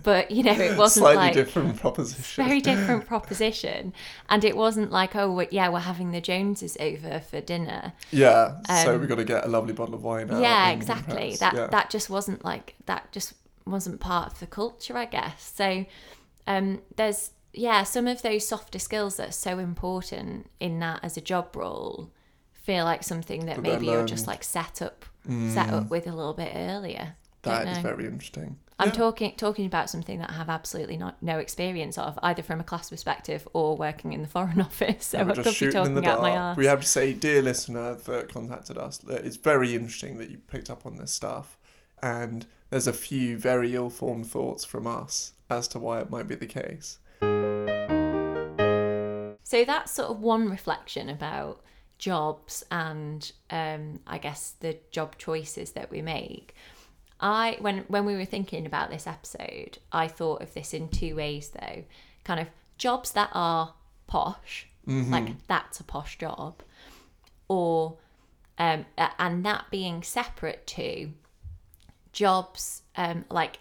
but, 0.03 0.31
you 0.31 0.43
know, 0.43 0.53
it 0.53 0.77
wasn't 0.77 1.03
Slightly 1.03 1.17
like 1.17 1.33
different 1.33 1.75
proposition. 1.77 2.45
very 2.45 2.61
different 2.61 3.05
proposition. 3.05 3.93
And 4.29 4.45
it 4.45 4.55
wasn't 4.55 4.91
like, 4.91 5.13
oh, 5.15 5.45
yeah, 5.51 5.67
we're 5.67 5.79
having 5.79 6.11
the 6.11 6.21
Joneses 6.21 6.77
over 6.79 7.19
for 7.19 7.41
dinner. 7.41 7.93
Yeah, 8.11 8.61
so 8.83 8.93
Um, 8.93 8.99
we've 9.01 9.09
got 9.09 9.15
to 9.15 9.25
get 9.25 9.45
a 9.45 9.49
lovely 9.49 9.73
bottle 9.73 9.95
of 9.95 10.03
wine 10.03 10.31
out. 10.31 10.41
yeah, 10.41 10.69
exactly. 10.69 11.35
That 11.35 11.55
yeah. 11.55 11.67
that 11.67 11.89
just 11.89 12.09
wasn't 12.09 12.45
like 12.45 12.75
that. 12.85 13.11
Just 13.11 13.33
wasn't 13.65 13.99
part 13.99 14.31
of 14.31 14.39
the 14.39 14.47
culture, 14.47 14.97
I 14.97 15.05
guess. 15.05 15.51
So 15.55 15.85
um, 16.47 16.81
there's 16.95 17.31
yeah, 17.53 17.83
some 17.83 18.07
of 18.07 18.21
those 18.21 18.47
softer 18.47 18.79
skills 18.79 19.17
that 19.17 19.29
are 19.29 19.33
so 19.33 19.59
important 19.59 20.49
in 20.59 20.79
that 20.79 20.99
as 21.03 21.17
a 21.17 21.21
job 21.21 21.55
role 21.55 22.11
feel 22.69 22.86
like 22.86 23.03
something 23.03 23.47
that 23.47 23.60
maybe 23.62 23.88
you're 23.88 24.05
just 24.05 24.27
like 24.27 24.43
set 24.43 24.82
up 24.84 25.03
set 25.25 25.67
mm. 25.67 25.73
up 25.73 25.89
with 25.89 26.05
a 26.05 26.12
little 26.12 26.34
bit 26.34 26.51
earlier. 26.55 27.15
That 27.41 27.65
Don't 27.65 27.82
very 27.82 28.05
interesting. 28.05 28.58
I'm 28.77 28.89
Yeah. 28.89 28.93
talking 28.93 29.36
talking 29.38 29.65
about 29.65 29.89
something 29.89 30.19
that 30.19 30.29
I 30.29 30.34
have 30.34 30.49
absolutely 30.49 30.95
not, 30.95 31.21
no 31.21 31.39
experience 31.39 31.97
of, 31.97 32.19
either 32.21 32.43
from 32.43 32.60
a 32.60 32.63
class 32.63 32.91
perspective 32.91 33.47
or 33.53 33.75
working 33.75 34.13
in 34.13 34.21
the 34.21 34.27
foreign 34.27 34.62
office. 34.69 35.08
So 35.08 35.19
I 35.19 35.23
could 35.23 35.36
just 35.36 35.47
be 35.47 35.53
shooting 35.53 35.95
talking 35.95 36.05
out 36.05 36.21
my 36.21 36.38
arse. 36.38 36.58
We 36.58 36.67
have 36.67 36.82
to 36.82 36.88
say, 36.88 37.13
dear 37.13 37.41
listener 37.41 37.95
that 37.95 38.32
contacted 38.32 38.77
us, 38.77 38.99
that 38.99 39.25
it's 39.25 39.38
very 39.38 39.73
interesting 39.73 40.19
that 40.19 40.29
you 40.29 40.38
picked 40.38 40.69
up 40.69 40.86
on 40.86 40.97
this 40.97 41.12
stuff, 41.12 41.58
and 42.03 42.45
there's 42.69 42.88
a 42.88 42.93
few 42.93 43.38
very 43.38 43.73
ill-formed 43.75 44.27
thoughts 44.27 44.63
from 44.63 44.86
us 44.86 45.34
as 45.49 45.67
to 45.69 45.79
why 45.79 46.01
it 46.01 46.12
might 46.12 46.27
be 46.27 46.36
the 46.36 46.45
case. 46.45 46.99
So 49.43 49.65
that's 49.65 49.91
sort 49.91 50.12
of 50.12 50.19
one 50.19 50.47
reflection 50.49 51.10
about 51.10 51.63
jobs 51.99 52.63
and 52.71 53.31
um, 53.51 53.99
I 54.07 54.17
guess 54.17 54.55
the 54.62 54.77
job 54.89 55.17
choices 55.17 55.73
that 55.73 55.91
we 55.91 56.01
make. 56.01 56.55
I 57.19 57.57
when 57.59 57.79
when 57.89 58.05
we 58.05 58.15
were 58.15 58.25
thinking 58.25 58.65
about 58.65 58.89
this 58.89 59.05
episode, 59.05 59.77
I 59.91 60.07
thought 60.07 60.41
of 60.41 60.53
this 60.53 60.73
in 60.73 60.88
two 60.88 61.15
ways 61.15 61.49
though. 61.49 61.83
Kind 62.23 62.39
of 62.39 62.47
jobs 62.77 63.12
that 63.12 63.29
are 63.33 63.73
posh, 64.07 64.67
like 65.12 65.47
that's 65.47 65.79
a 65.79 65.83
posh 65.83 66.17
job, 66.17 66.63
or 67.49 67.97
um, 68.57 68.85
and 68.97 69.45
that 69.45 69.65
being 69.69 70.01
separate 70.01 70.65
to 70.67 71.12
jobs 72.13 72.83
um, 72.95 73.25
like 73.29 73.59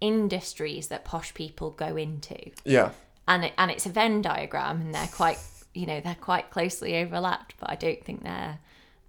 industries 0.00 0.88
that 0.88 1.04
posh 1.04 1.32
people 1.32 1.70
go 1.70 1.96
into 1.96 2.50
Yeah, 2.64 2.90
and 3.28 3.44
it, 3.44 3.52
and 3.56 3.70
it's 3.70 3.86
a 3.86 3.90
Venn 3.90 4.20
diagram, 4.20 4.80
and 4.80 4.94
they're 4.94 5.06
quite 5.06 5.38
you 5.76 5.86
know 5.86 6.00
they're 6.00 6.16
quite 6.20 6.50
closely 6.50 6.96
overlapped, 6.96 7.54
but 7.60 7.70
I 7.70 7.74
don't 7.76 8.02
think 8.04 8.22
they're 8.22 8.58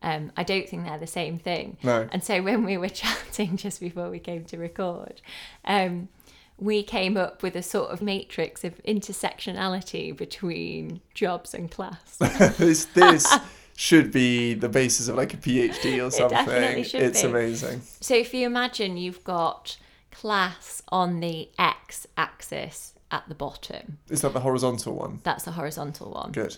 um, 0.01 0.31
I 0.37 0.43
don't 0.43 0.69
think 0.69 0.85
they're 0.85 0.99
the 0.99 1.07
same 1.07 1.39
thing. 1.39 1.77
No. 1.81 2.07
And 2.11 2.23
so 2.23 2.41
when 2.41 2.63
we 2.63 2.77
were 2.77 2.89
chatting 3.03 3.57
just 3.57 3.79
before 3.79 4.09
we 4.09 4.19
came 4.19 4.45
to 4.45 4.57
record, 4.57 5.21
um, 5.65 6.09
we 6.57 6.83
came 6.83 7.17
up 7.17 7.43
with 7.43 7.55
a 7.55 7.63
sort 7.63 7.91
of 7.91 8.01
matrix 8.01 8.63
of 8.63 8.81
intersectionality 8.83 10.15
between 10.15 11.01
jobs 11.13 11.53
and 11.53 11.69
class. 11.71 12.17
this 12.57 12.85
this 12.85 13.31
should 13.75 14.11
be 14.11 14.55
the 14.55 14.69
basis 14.69 15.07
of 15.07 15.15
like 15.15 15.33
a 15.33 15.37
PhD 15.37 16.05
or 16.05 16.09
something. 16.11 16.37
It 16.37 16.45
definitely 16.45 16.83
should 16.83 17.01
it's 17.01 17.21
be. 17.21 17.27
amazing. 17.27 17.81
so 18.01 18.15
if 18.15 18.33
you 18.33 18.45
imagine 18.45 18.97
you've 18.97 19.23
got 19.23 19.77
class 20.11 20.81
on 20.89 21.19
the 21.19 21.49
x-axis 21.59 22.93
at 23.11 23.23
the 23.29 23.35
bottom, 23.35 23.99
Is 24.09 24.21
that 24.21 24.33
the 24.33 24.41
horizontal 24.41 24.93
one? 24.95 25.19
that's 25.23 25.43
the 25.45 25.51
horizontal 25.51 26.11
one. 26.11 26.31
Good. 26.31 26.57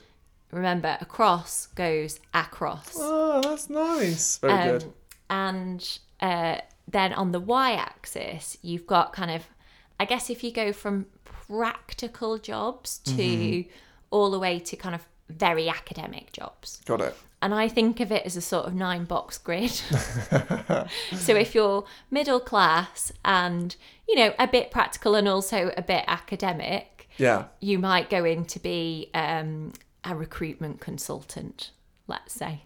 Remember, 0.51 0.97
across 0.99 1.67
goes 1.67 2.19
across. 2.33 2.95
Oh, 2.97 3.41
that's 3.43 3.69
nice. 3.69 4.37
Very 4.39 4.53
Um, 4.53 4.67
good. 4.69 4.93
And 5.29 5.99
uh, 6.21 6.57
then 6.87 7.13
on 7.13 7.31
the 7.31 7.39
y 7.39 7.73
axis, 7.73 8.57
you've 8.63 8.87
got 8.87 9.13
kind 9.13 9.29
of, 9.29 9.43
I 9.99 10.05
guess, 10.05 10.29
if 10.31 10.43
you 10.43 10.51
go 10.51 10.73
from 10.73 11.05
practical 11.23 12.37
jobs 12.37 12.97
to 12.99 13.11
Mm-hmm. 13.11 13.69
all 14.11 14.31
the 14.31 14.39
way 14.39 14.59
to 14.59 14.75
kind 14.75 14.95
of 14.95 15.05
very 15.29 15.69
academic 15.69 16.31
jobs. 16.33 16.81
Got 16.85 17.01
it. 17.01 17.15
And 17.41 17.53
I 17.53 17.69
think 17.69 17.99
of 18.01 18.11
it 18.11 18.25
as 18.25 18.35
a 18.35 18.41
sort 18.41 18.65
of 18.65 18.73
nine 18.73 19.05
box 19.05 19.37
grid. 19.37 19.71
so 21.15 21.35
if 21.35 21.55
you're 21.55 21.85
middle 22.11 22.39
class 22.39 23.11
and, 23.23 23.75
you 24.07 24.15
know, 24.15 24.33
a 24.37 24.47
bit 24.47 24.71
practical 24.71 25.15
and 25.15 25.27
also 25.27 25.71
a 25.77 25.81
bit 25.81 26.03
academic, 26.07 27.07
Yeah. 27.17 27.45
you 27.61 27.79
might 27.79 28.09
go 28.09 28.25
in 28.25 28.43
to 28.45 28.59
be 28.59 29.09
um, 29.13 29.71
a 30.03 30.15
recruitment 30.15 30.81
consultant, 30.81 31.71
let's 32.07 32.33
say. 32.33 32.63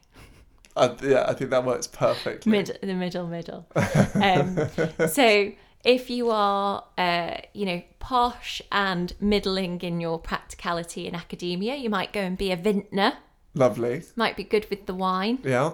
Uh, 0.76 0.96
yeah, 1.04 1.26
I 1.28 1.34
think 1.34 1.52
that 1.52 1.64
works 1.64 1.86
perfectly. 1.86 2.52
mid 2.52 2.80
the 2.82 2.96
middle 2.96 3.28
middle 3.28 3.68
um, 4.16 4.58
so 5.08 5.52
if 5.84 6.10
you 6.10 6.30
are 6.30 6.84
uh, 6.98 7.36
you 7.54 7.66
know 7.66 7.82
posh 8.00 8.62
and 8.72 9.14
middling 9.20 9.80
in 9.82 10.00
your 10.00 10.20
practicality 10.20 11.08
in 11.08 11.16
academia 11.16 11.76
you 11.76 11.90
might 11.90 12.12
go 12.14 12.22
and 12.22 12.38
be 12.38 12.52
a 12.52 12.56
vintner 12.58 13.14
Lovely. 13.56 14.04
might 14.16 14.36
be 14.36 14.44
good 14.44 14.66
with 14.70 14.86
the 14.86 14.94
wine 14.94 15.40
Yeah. 15.44 15.72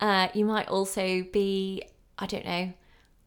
uh, 0.00 0.28
you 0.34 0.44
might 0.44 0.68
also 0.68 1.24
be 1.32 1.82
i 2.18 2.26
don't 2.26 2.44
know 2.44 2.72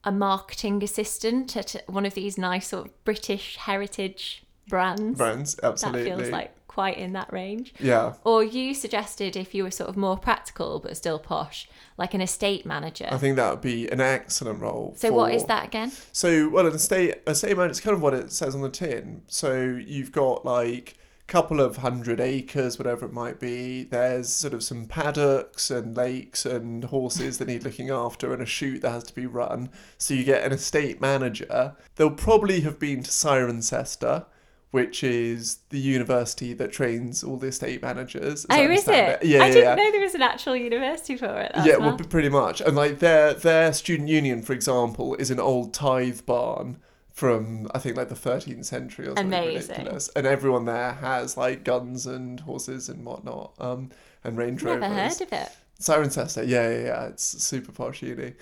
a 0.04 0.12
marketing 0.12 0.84
assistant 0.84 1.56
at 1.56 1.76
one 1.88 2.06
of 2.06 2.14
these 2.16 2.38
nice 2.38 2.70
sort 2.70 2.88
of 2.88 3.04
british 3.04 3.58
heritage 3.58 4.44
brands 4.68 5.18
Brands, 5.18 5.60
absolutely. 5.62 6.04
that 6.10 6.18
feels 6.18 6.30
like 6.32 6.52
quite 6.72 6.98
in 6.98 7.12
that 7.14 7.32
range 7.34 7.74
Yeah. 7.80 8.14
or 8.24 8.44
you 8.44 8.74
suggested 8.74 9.36
if 9.36 9.54
you 9.54 9.64
were 9.64 9.72
sort 9.72 9.90
of 9.90 9.98
more 9.98 10.18
practical 10.18 10.80
but 10.80 10.96
still 10.96 11.20
posh 11.20 11.68
like 11.98 12.14
an 12.14 12.22
estate 12.22 12.66
manager 12.66 13.10
I 13.12 13.18
think 13.18 13.36
that 13.36 13.50
would 13.52 13.62
be 13.62 13.90
an 13.90 14.00
excellent 14.00 14.62
role. 14.62 14.94
So 14.96 15.12
what 15.12 15.34
is 15.34 15.44
that 15.46 15.66
again? 15.66 15.92
So, 16.14 16.48
well, 16.50 16.66
an 16.68 16.74
estate, 16.74 17.16
estate 17.28 17.58
manager, 17.58 17.72
it's 17.72 17.80
kind 17.82 17.96
of 17.96 18.02
what 18.02 18.14
it 18.14 18.32
says 18.32 18.56
on 18.56 18.62
the 18.62 18.70
tin. 18.70 19.24
So 19.28 19.80
you've 19.94 20.12
got 20.12 20.46
like 20.46 20.96
a 21.22 21.32
couple 21.32 21.60
of 21.62 21.78
hundred 21.78 22.20
acres, 22.20 22.78
whatever 22.80 23.06
it 23.06 23.14
might 23.14 23.40
be. 23.40 23.84
There's 23.84 24.30
sort 24.30 24.54
of 24.54 24.64
some 24.64 24.86
paddocks 24.86 25.70
and 25.70 25.96
lakes 25.96 26.46
and 26.46 26.86
horses 26.86 27.38
that 27.38 27.48
need 27.48 27.64
looking 27.64 27.90
after 27.90 28.34
and 28.34 28.42
a 28.42 28.46
shoot 28.46 28.82
that 28.82 28.92
has 28.92 29.04
to 29.06 29.16
be 29.16 29.26
run. 29.26 29.70
So 29.98 30.14
you 30.14 30.24
get 30.24 30.44
an 30.44 30.52
estate 30.54 31.00
manager. 31.02 31.76
They'll 31.96 32.12
probably 32.12 32.62
have 32.62 32.80
been 32.80 33.04
to 33.04 33.12
Cirencester, 33.12 34.26
which 34.72 35.04
is 35.04 35.60
the 35.70 35.80
university 35.80 36.54
that 36.54 36.72
trains 36.72 37.24
all 37.24 37.38
the 37.38 37.48
estate 37.48 37.82
managers. 37.82 38.46
Oh, 38.50 38.56
is 38.56 38.62
understand 38.62 39.22
it? 39.22 39.28
Yeah, 39.28 39.44
I 39.44 39.48
yeah, 39.48 39.54
didn't 39.54 39.64
yeah. 39.64 39.76
know 39.76 39.92
there 39.92 40.02
was 40.02 40.16
an 40.16 40.22
actual 40.22 40.56
university 40.56 41.18
for 41.18 41.40
it. 41.40 41.52
Yeah, 41.64 41.78
well, 41.78 41.98
pretty 41.98 42.30
much. 42.30 42.62
And 42.62 42.76
like 42.76 43.00
their 43.00 43.34
their 43.34 43.74
student 43.74 44.10
union, 44.10 44.42
for 44.42 44.54
example, 44.54 45.16
is 45.16 45.30
an 45.30 45.40
old 45.40 45.74
tithe 45.74 46.26
barn 46.26 46.78
from 47.12 47.68
I 47.76 47.80
think 47.80 47.98
like 47.98 48.10
the 48.10 48.16
13th 48.16 48.66
century 48.66 49.08
or 49.08 49.16
something 49.18 49.28
Amazing. 49.28 49.70
ridiculous. 49.72 50.10
And 50.16 50.26
everyone 50.26 50.66
there 50.66 50.94
has 50.94 51.36
like 51.36 51.66
guns 51.66 52.08
and 52.08 52.40
horses 52.40 52.88
and 52.88 53.06
whatnot, 53.06 53.54
um, 53.60 53.90
and 54.24 54.38
Range 54.38 54.62
Rovers. 54.64 54.82
Never 54.82 54.94
heard 54.96 55.22
of 55.22 55.34
it. 55.34 55.50
Cirencester, 55.82 56.48
yeah, 56.48 56.70
yeah, 56.70 56.84
yeah. 56.86 57.06
It's 57.08 57.24
super 57.24 57.72
posh 57.72 58.02
uni. 58.04 58.34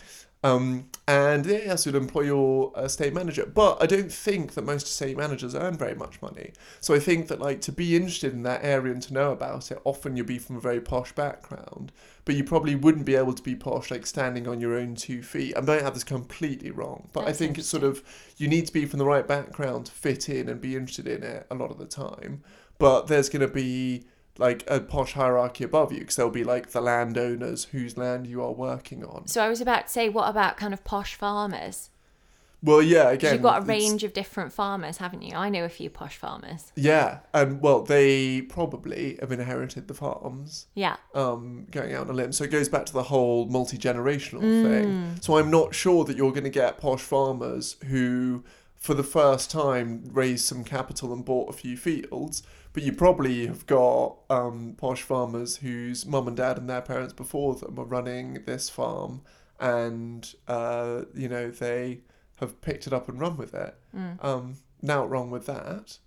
Um, 0.42 0.90
and 1.06 1.46
yeah, 1.46 1.76
so 1.76 1.90
you'd 1.90 2.02
employ 2.02 2.22
your 2.22 2.72
uh, 2.78 2.84
estate 2.84 3.14
manager. 3.14 3.46
But 3.46 3.82
I 3.82 3.86
don't 3.86 4.12
think 4.12 4.54
that 4.54 4.64
most 4.64 4.88
estate 4.88 5.18
managers 5.18 5.54
earn 5.54 5.78
very 5.78 5.96
much 5.96 6.22
money. 6.22 6.54
So 6.80 6.94
I 6.94 7.00
think 7.00 7.28
that 7.28 7.42
like 7.42 7.62
to 7.62 7.72
be 7.72 7.96
interested 7.96 8.34
in 8.34 8.44
that 8.44 8.64
area 8.64 8.94
and 8.94 9.02
to 9.04 9.14
know 9.14 9.32
about 9.32 9.72
it, 9.72 9.82
often 9.84 10.16
you'll 10.16 10.26
be 10.26 10.40
from 10.40 10.56
a 10.56 10.62
very 10.62 10.80
posh 10.80 11.12
background, 11.12 11.92
but 12.24 12.36
you 12.36 12.44
probably 12.44 12.76
wouldn't 12.76 13.06
be 13.06 13.16
able 13.16 13.34
to 13.34 13.44
be 13.44 13.56
posh 13.56 13.92
like 13.92 14.06
standing 14.06 14.48
on 14.48 14.62
your 14.62 14.78
own 14.78 14.96
two 14.96 15.22
feet. 15.22 15.58
I 15.58 15.62
might 15.62 15.82
have 15.82 15.94
this 15.94 16.04
completely 16.06 16.72
wrong, 16.72 17.10
but 17.12 17.28
I 17.28 17.34
think 17.34 17.58
it's 17.58 17.68
sort 17.68 17.84
of 17.84 18.04
you 18.38 18.48
need 18.48 18.68
to 18.68 18.74
be 18.74 18.86
from 18.86 19.00
the 19.00 19.06
right 19.06 19.28
background 19.28 19.88
to 19.88 19.92
fit 19.92 20.30
in 20.30 20.48
and 20.48 20.62
be 20.62 20.76
interested 20.76 21.08
in 21.08 21.24
it 21.24 21.48
a 21.52 21.56
lot 21.56 21.72
of 21.72 21.80
the 21.80 21.86
time. 21.86 22.44
But 22.78 23.08
there's 23.08 23.28
going 23.28 23.46
to 23.46 23.54
be 23.54 24.06
like 24.40 24.64
a 24.68 24.80
posh 24.80 25.14
hierarchy 25.14 25.64
above 25.64 25.92
you 25.92 26.00
because 26.00 26.16
they'll 26.16 26.30
be 26.30 26.44
like 26.44 26.72
the 26.72 26.82
landowners 26.82 27.66
whose 27.66 27.98
land 27.98 28.26
you 28.28 28.42
are 28.42 28.52
working 28.52 29.04
on. 29.06 29.28
So 29.28 29.44
I 29.44 29.50
was 29.50 29.62
about 29.62 29.88
to 29.88 29.92
say, 29.92 30.10
what 30.10 30.30
about 30.30 30.58
kind 30.58 30.74
of 30.74 30.84
posh 30.84 31.16
farmers? 31.16 31.90
Well, 32.62 32.82
yeah, 32.82 33.10
again, 33.12 33.36
you've 33.36 33.42
got 33.42 33.62
a 33.64 33.66
range 33.66 34.04
of 34.04 34.12
different 34.12 34.52
farmers, 34.52 34.98
haven't 34.98 35.22
you? 35.22 35.34
I 35.34 35.48
know 35.48 35.64
a 35.64 35.70
few 35.70 35.90
posh 35.90 36.18
farmers. 36.18 36.74
Yeah, 36.76 37.20
and 37.34 37.62
well, 37.62 37.84
they 37.84 38.42
probably 38.42 39.18
have 39.22 39.32
inherited 39.32 39.88
the 39.88 39.94
farms. 39.94 40.68
Yeah. 40.76 40.98
um, 41.16 41.68
going 41.72 41.94
out 41.94 42.02
on 42.02 42.10
a 42.10 42.14
limb. 42.14 42.34
So 42.34 42.44
it 42.44 42.52
goes 42.52 42.68
back 42.68 42.86
to 42.88 42.94
the 42.94 43.04
whole 43.04 43.46
multi 43.46 43.78
generational 43.78 44.42
Mm. 44.42 44.64
thing. 44.64 45.16
So 45.22 45.38
I'm 45.38 45.50
not 45.50 45.74
sure 45.74 46.04
that 46.04 46.18
you're 46.18 46.32
going 46.34 46.44
to 46.44 46.50
get 46.50 46.78
posh 46.80 47.00
farmers 47.02 47.78
who, 47.88 48.44
for 48.76 48.94
the 48.94 49.04
first 49.04 49.50
time, 49.50 50.04
raised 50.12 50.44
some 50.46 50.66
capital 50.66 51.14
and 51.14 51.24
bought 51.24 51.50
a 51.50 51.54
few 51.54 51.78
fields. 51.78 52.44
But 52.74 52.84
you 52.84 52.94
probably 52.94 53.48
have 53.48 53.66
got 53.66 54.18
um, 54.30 54.76
posh 54.78 55.02
farmers 55.02 55.58
whose 55.58 56.06
mum 56.06 56.28
and 56.28 56.38
dad 56.38 56.58
and 56.58 56.70
their 56.70 56.82
parents 56.82 57.14
before 57.14 57.56
them 57.56 57.76
were 57.76 57.84
running 57.86 58.44
this 58.46 58.70
farm, 58.70 59.22
and 59.60 60.32
uh, 60.48 61.02
you 61.16 61.28
know 61.28 61.50
they 61.50 62.02
have 62.36 62.62
picked 62.62 62.88
it 62.88 62.94
up 62.94 63.10
and 63.10 63.20
run 63.20 63.38
with 63.38 63.54
it. 63.54 63.76
Mm. 63.96 64.24
Um, 64.24 64.58
now 64.82 65.06
wrong 65.06 65.32
with 65.32 65.46
that. 65.48 65.98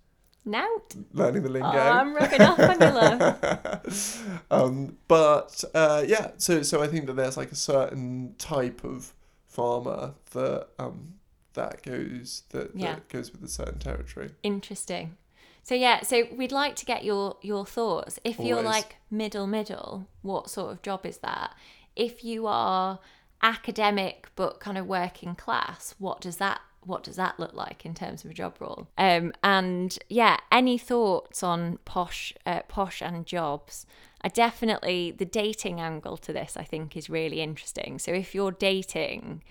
Nout. 0.45 0.95
learning 1.13 1.43
the 1.43 1.49
lingo. 1.49 1.69
Oh, 1.69 1.79
I'm 1.79 2.13
rubbing 2.15 2.41
off 2.41 2.59
on 2.59 2.81
you, 2.81 4.35
um, 4.51 4.97
but 5.07 5.63
uh, 5.73 6.03
yeah, 6.05 6.31
so 6.37 6.61
so 6.63 6.81
I 6.83 6.87
think 6.87 7.05
that 7.05 7.13
there's 7.13 7.37
like 7.37 7.51
a 7.51 7.55
certain 7.55 8.35
type 8.37 8.83
of 8.83 9.13
farmer 9.47 10.15
that 10.31 10.67
um, 10.79 11.13
that 11.53 11.81
goes 11.83 12.43
that, 12.49 12.71
Yeah. 12.75 12.95
that 12.95 13.09
goes 13.09 13.31
with 13.31 13.43
a 13.43 13.47
certain 13.47 13.79
territory. 13.79 14.31
Interesting. 14.43 15.15
So 15.63 15.75
yeah, 15.75 16.01
so 16.01 16.23
we'd 16.35 16.51
like 16.51 16.75
to 16.77 16.85
get 16.85 17.05
your 17.05 17.37
your 17.41 17.65
thoughts. 17.65 18.19
If 18.23 18.39
you're 18.39 18.61
like 18.61 18.97
middle 19.09 19.47
middle, 19.47 20.07
what 20.21 20.49
sort 20.49 20.71
of 20.71 20.81
job 20.81 21.05
is 21.05 21.19
that? 21.19 21.55
If 21.95 22.23
you 22.23 22.45
are 22.47 22.99
academic 23.41 24.27
but 24.35 24.59
kind 24.59 24.77
of 24.77 24.85
working 24.87 25.35
class, 25.35 25.95
what 25.99 26.19
does 26.21 26.37
that 26.37 26.59
what 26.85 27.01
does 27.01 27.15
that 27.15 27.39
look 27.39 27.53
like 27.53 27.85
in 27.85 27.93
terms 27.93 28.25
of 28.25 28.31
a 28.31 28.33
job 28.33 28.57
role? 28.59 28.89
Um, 28.97 29.31
and 29.41 29.97
yeah, 30.09 30.37
any 30.51 30.77
thoughts 30.77 31.41
on 31.41 31.79
posh 31.85 32.33
uh, 32.45 32.61
posh 32.67 33.01
and 33.01 33.25
jobs? 33.25 33.85
I 34.21 34.27
definitely 34.27 35.11
the 35.11 35.25
dating 35.25 35.79
angle 35.79 36.17
to 36.17 36.33
this 36.33 36.57
I 36.57 36.63
think 36.63 36.97
is 36.97 37.09
really 37.09 37.39
interesting. 37.39 37.99
So 37.99 38.11
if 38.11 38.35
you're 38.35 38.51
dating, 38.51 39.43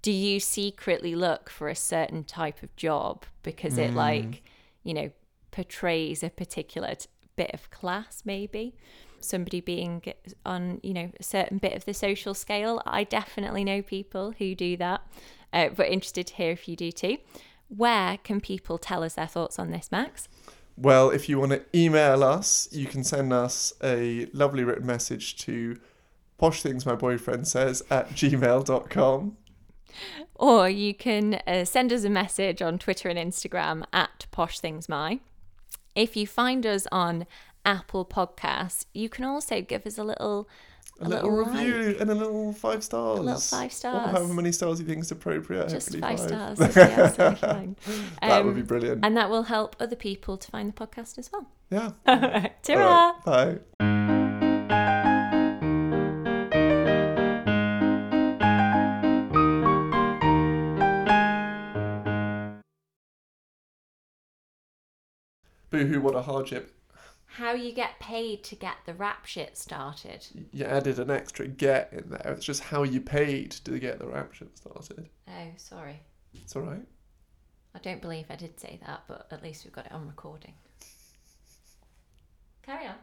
do 0.00 0.12
you 0.12 0.38
secretly 0.38 1.16
look 1.16 1.50
for 1.50 1.68
a 1.68 1.74
certain 1.74 2.22
type 2.22 2.62
of 2.62 2.74
job 2.76 3.24
because 3.42 3.78
it 3.78 3.94
like 3.94 4.42
you 4.84 4.94
know 4.94 5.10
portrays 5.56 6.22
a 6.22 6.28
particular 6.28 6.94
t- 6.94 7.06
bit 7.34 7.50
of 7.54 7.70
class 7.70 8.22
maybe. 8.26 8.74
Somebody 9.20 9.60
being 9.62 10.02
on 10.44 10.80
you 10.82 10.92
know 10.92 11.10
a 11.18 11.22
certain 11.22 11.56
bit 11.58 11.72
of 11.72 11.86
the 11.86 11.94
social 11.94 12.34
scale. 12.34 12.82
I 12.84 13.04
definitely 13.04 13.64
know 13.64 13.80
people 13.80 14.34
who 14.38 14.54
do 14.54 14.76
that 14.76 15.00
uh, 15.54 15.70
but 15.70 15.88
interested 15.88 16.26
to 16.28 16.34
hear 16.34 16.50
if 16.50 16.68
you 16.68 16.76
do 16.76 16.92
too. 16.92 17.16
Where 17.68 18.18
can 18.18 18.40
people 18.40 18.76
tell 18.76 19.02
us 19.02 19.14
their 19.14 19.26
thoughts 19.26 19.58
on 19.58 19.70
this 19.70 19.90
max? 19.90 20.28
Well, 20.76 21.08
if 21.08 21.26
you 21.26 21.40
want 21.40 21.52
to 21.52 21.62
email 21.74 22.22
us, 22.22 22.68
you 22.70 22.86
can 22.86 23.02
send 23.02 23.32
us 23.32 23.72
a 23.82 24.28
lovely 24.34 24.62
written 24.62 24.86
message 24.86 25.38
to 25.38 25.80
posh 26.36 26.62
things 26.62 26.84
my 26.84 26.94
boyfriend 26.94 27.48
says 27.48 27.82
at 27.88 28.10
gmail.com. 28.10 29.38
or 30.34 30.68
you 30.68 30.94
can 30.94 31.40
uh, 31.46 31.64
send 31.64 31.90
us 31.92 32.04
a 32.04 32.10
message 32.10 32.60
on 32.60 32.78
twitter 32.78 33.08
and 33.08 33.18
instagram 33.18 33.82
at 33.92 34.26
posh 34.30 34.60
things 34.60 34.86
my 34.88 35.18
if 35.96 36.16
you 36.16 36.26
find 36.26 36.64
us 36.64 36.86
on 36.92 37.26
apple 37.64 38.04
podcasts 38.04 38.86
you 38.94 39.08
can 39.08 39.24
also 39.24 39.60
give 39.60 39.84
us 39.86 39.98
a 39.98 40.04
little 40.04 40.48
A, 41.00 41.08
little, 41.08 41.30
review 41.30 41.74
like. 41.88 42.00
and 42.00 42.10
a 42.10 42.14
little 42.14 42.52
five 42.52 42.82
stars. 42.84 43.18
A 43.18 43.22
little 43.22 43.40
five 43.40 43.70
Or 43.70 43.74
stars. 43.74 44.10
however 44.12 44.32
many 44.32 44.52
stars 44.52 44.78
you 44.80 44.86
think 44.86 45.00
is 45.02 45.10
appropriate. 45.10 45.68
just 45.68 45.92
hopefully 45.92 46.00
five 46.00 46.20
stars 46.20 46.58
be 46.58 46.64
absolutely 46.80 47.74
that 48.22 48.44
would 48.44 48.54
be 48.54 48.60
Um, 48.62 48.66
brilliant. 48.66 49.04
and 49.04 49.16
that 49.16 49.28
will 49.28 49.42
help 49.44 49.74
other 49.80 49.96
people 49.96 50.36
to 50.38 50.50
find 50.50 50.72
the 50.72 50.86
podcast 50.86 51.18
as 51.18 51.30
well. 51.32 51.46
yeah. 51.70 51.90
All 52.06 52.20
right, 52.20 53.24
Bye. 53.24 53.58
Boo-hoo, 65.76 66.00
what 66.00 66.14
a 66.14 66.22
hardship. 66.22 66.72
How 67.26 67.52
you 67.52 67.70
get 67.70 68.00
paid 68.00 68.42
to 68.44 68.54
get 68.56 68.76
the 68.86 68.94
rap 68.94 69.26
shit 69.26 69.58
started. 69.58 70.26
You 70.52 70.64
added 70.64 70.98
an 70.98 71.10
extra 71.10 71.46
get 71.46 71.92
in 71.92 72.08
there. 72.08 72.32
It's 72.34 72.46
just 72.46 72.62
how 72.62 72.82
you 72.82 72.98
paid 72.98 73.50
to 73.50 73.78
get 73.78 73.98
the 73.98 74.06
rap 74.06 74.32
shit 74.32 74.56
started. 74.56 75.10
Oh, 75.28 75.48
sorry. 75.58 76.00
It's 76.32 76.56
all 76.56 76.62
right. 76.62 76.86
I 77.74 77.78
don't 77.80 78.00
believe 78.00 78.24
I 78.30 78.36
did 78.36 78.58
say 78.58 78.80
that, 78.86 79.02
but 79.06 79.26
at 79.30 79.42
least 79.42 79.66
we've 79.66 79.72
got 79.74 79.84
it 79.84 79.92
on 79.92 80.06
recording. 80.06 80.54
Carry 82.62 82.86
on. 82.86 82.94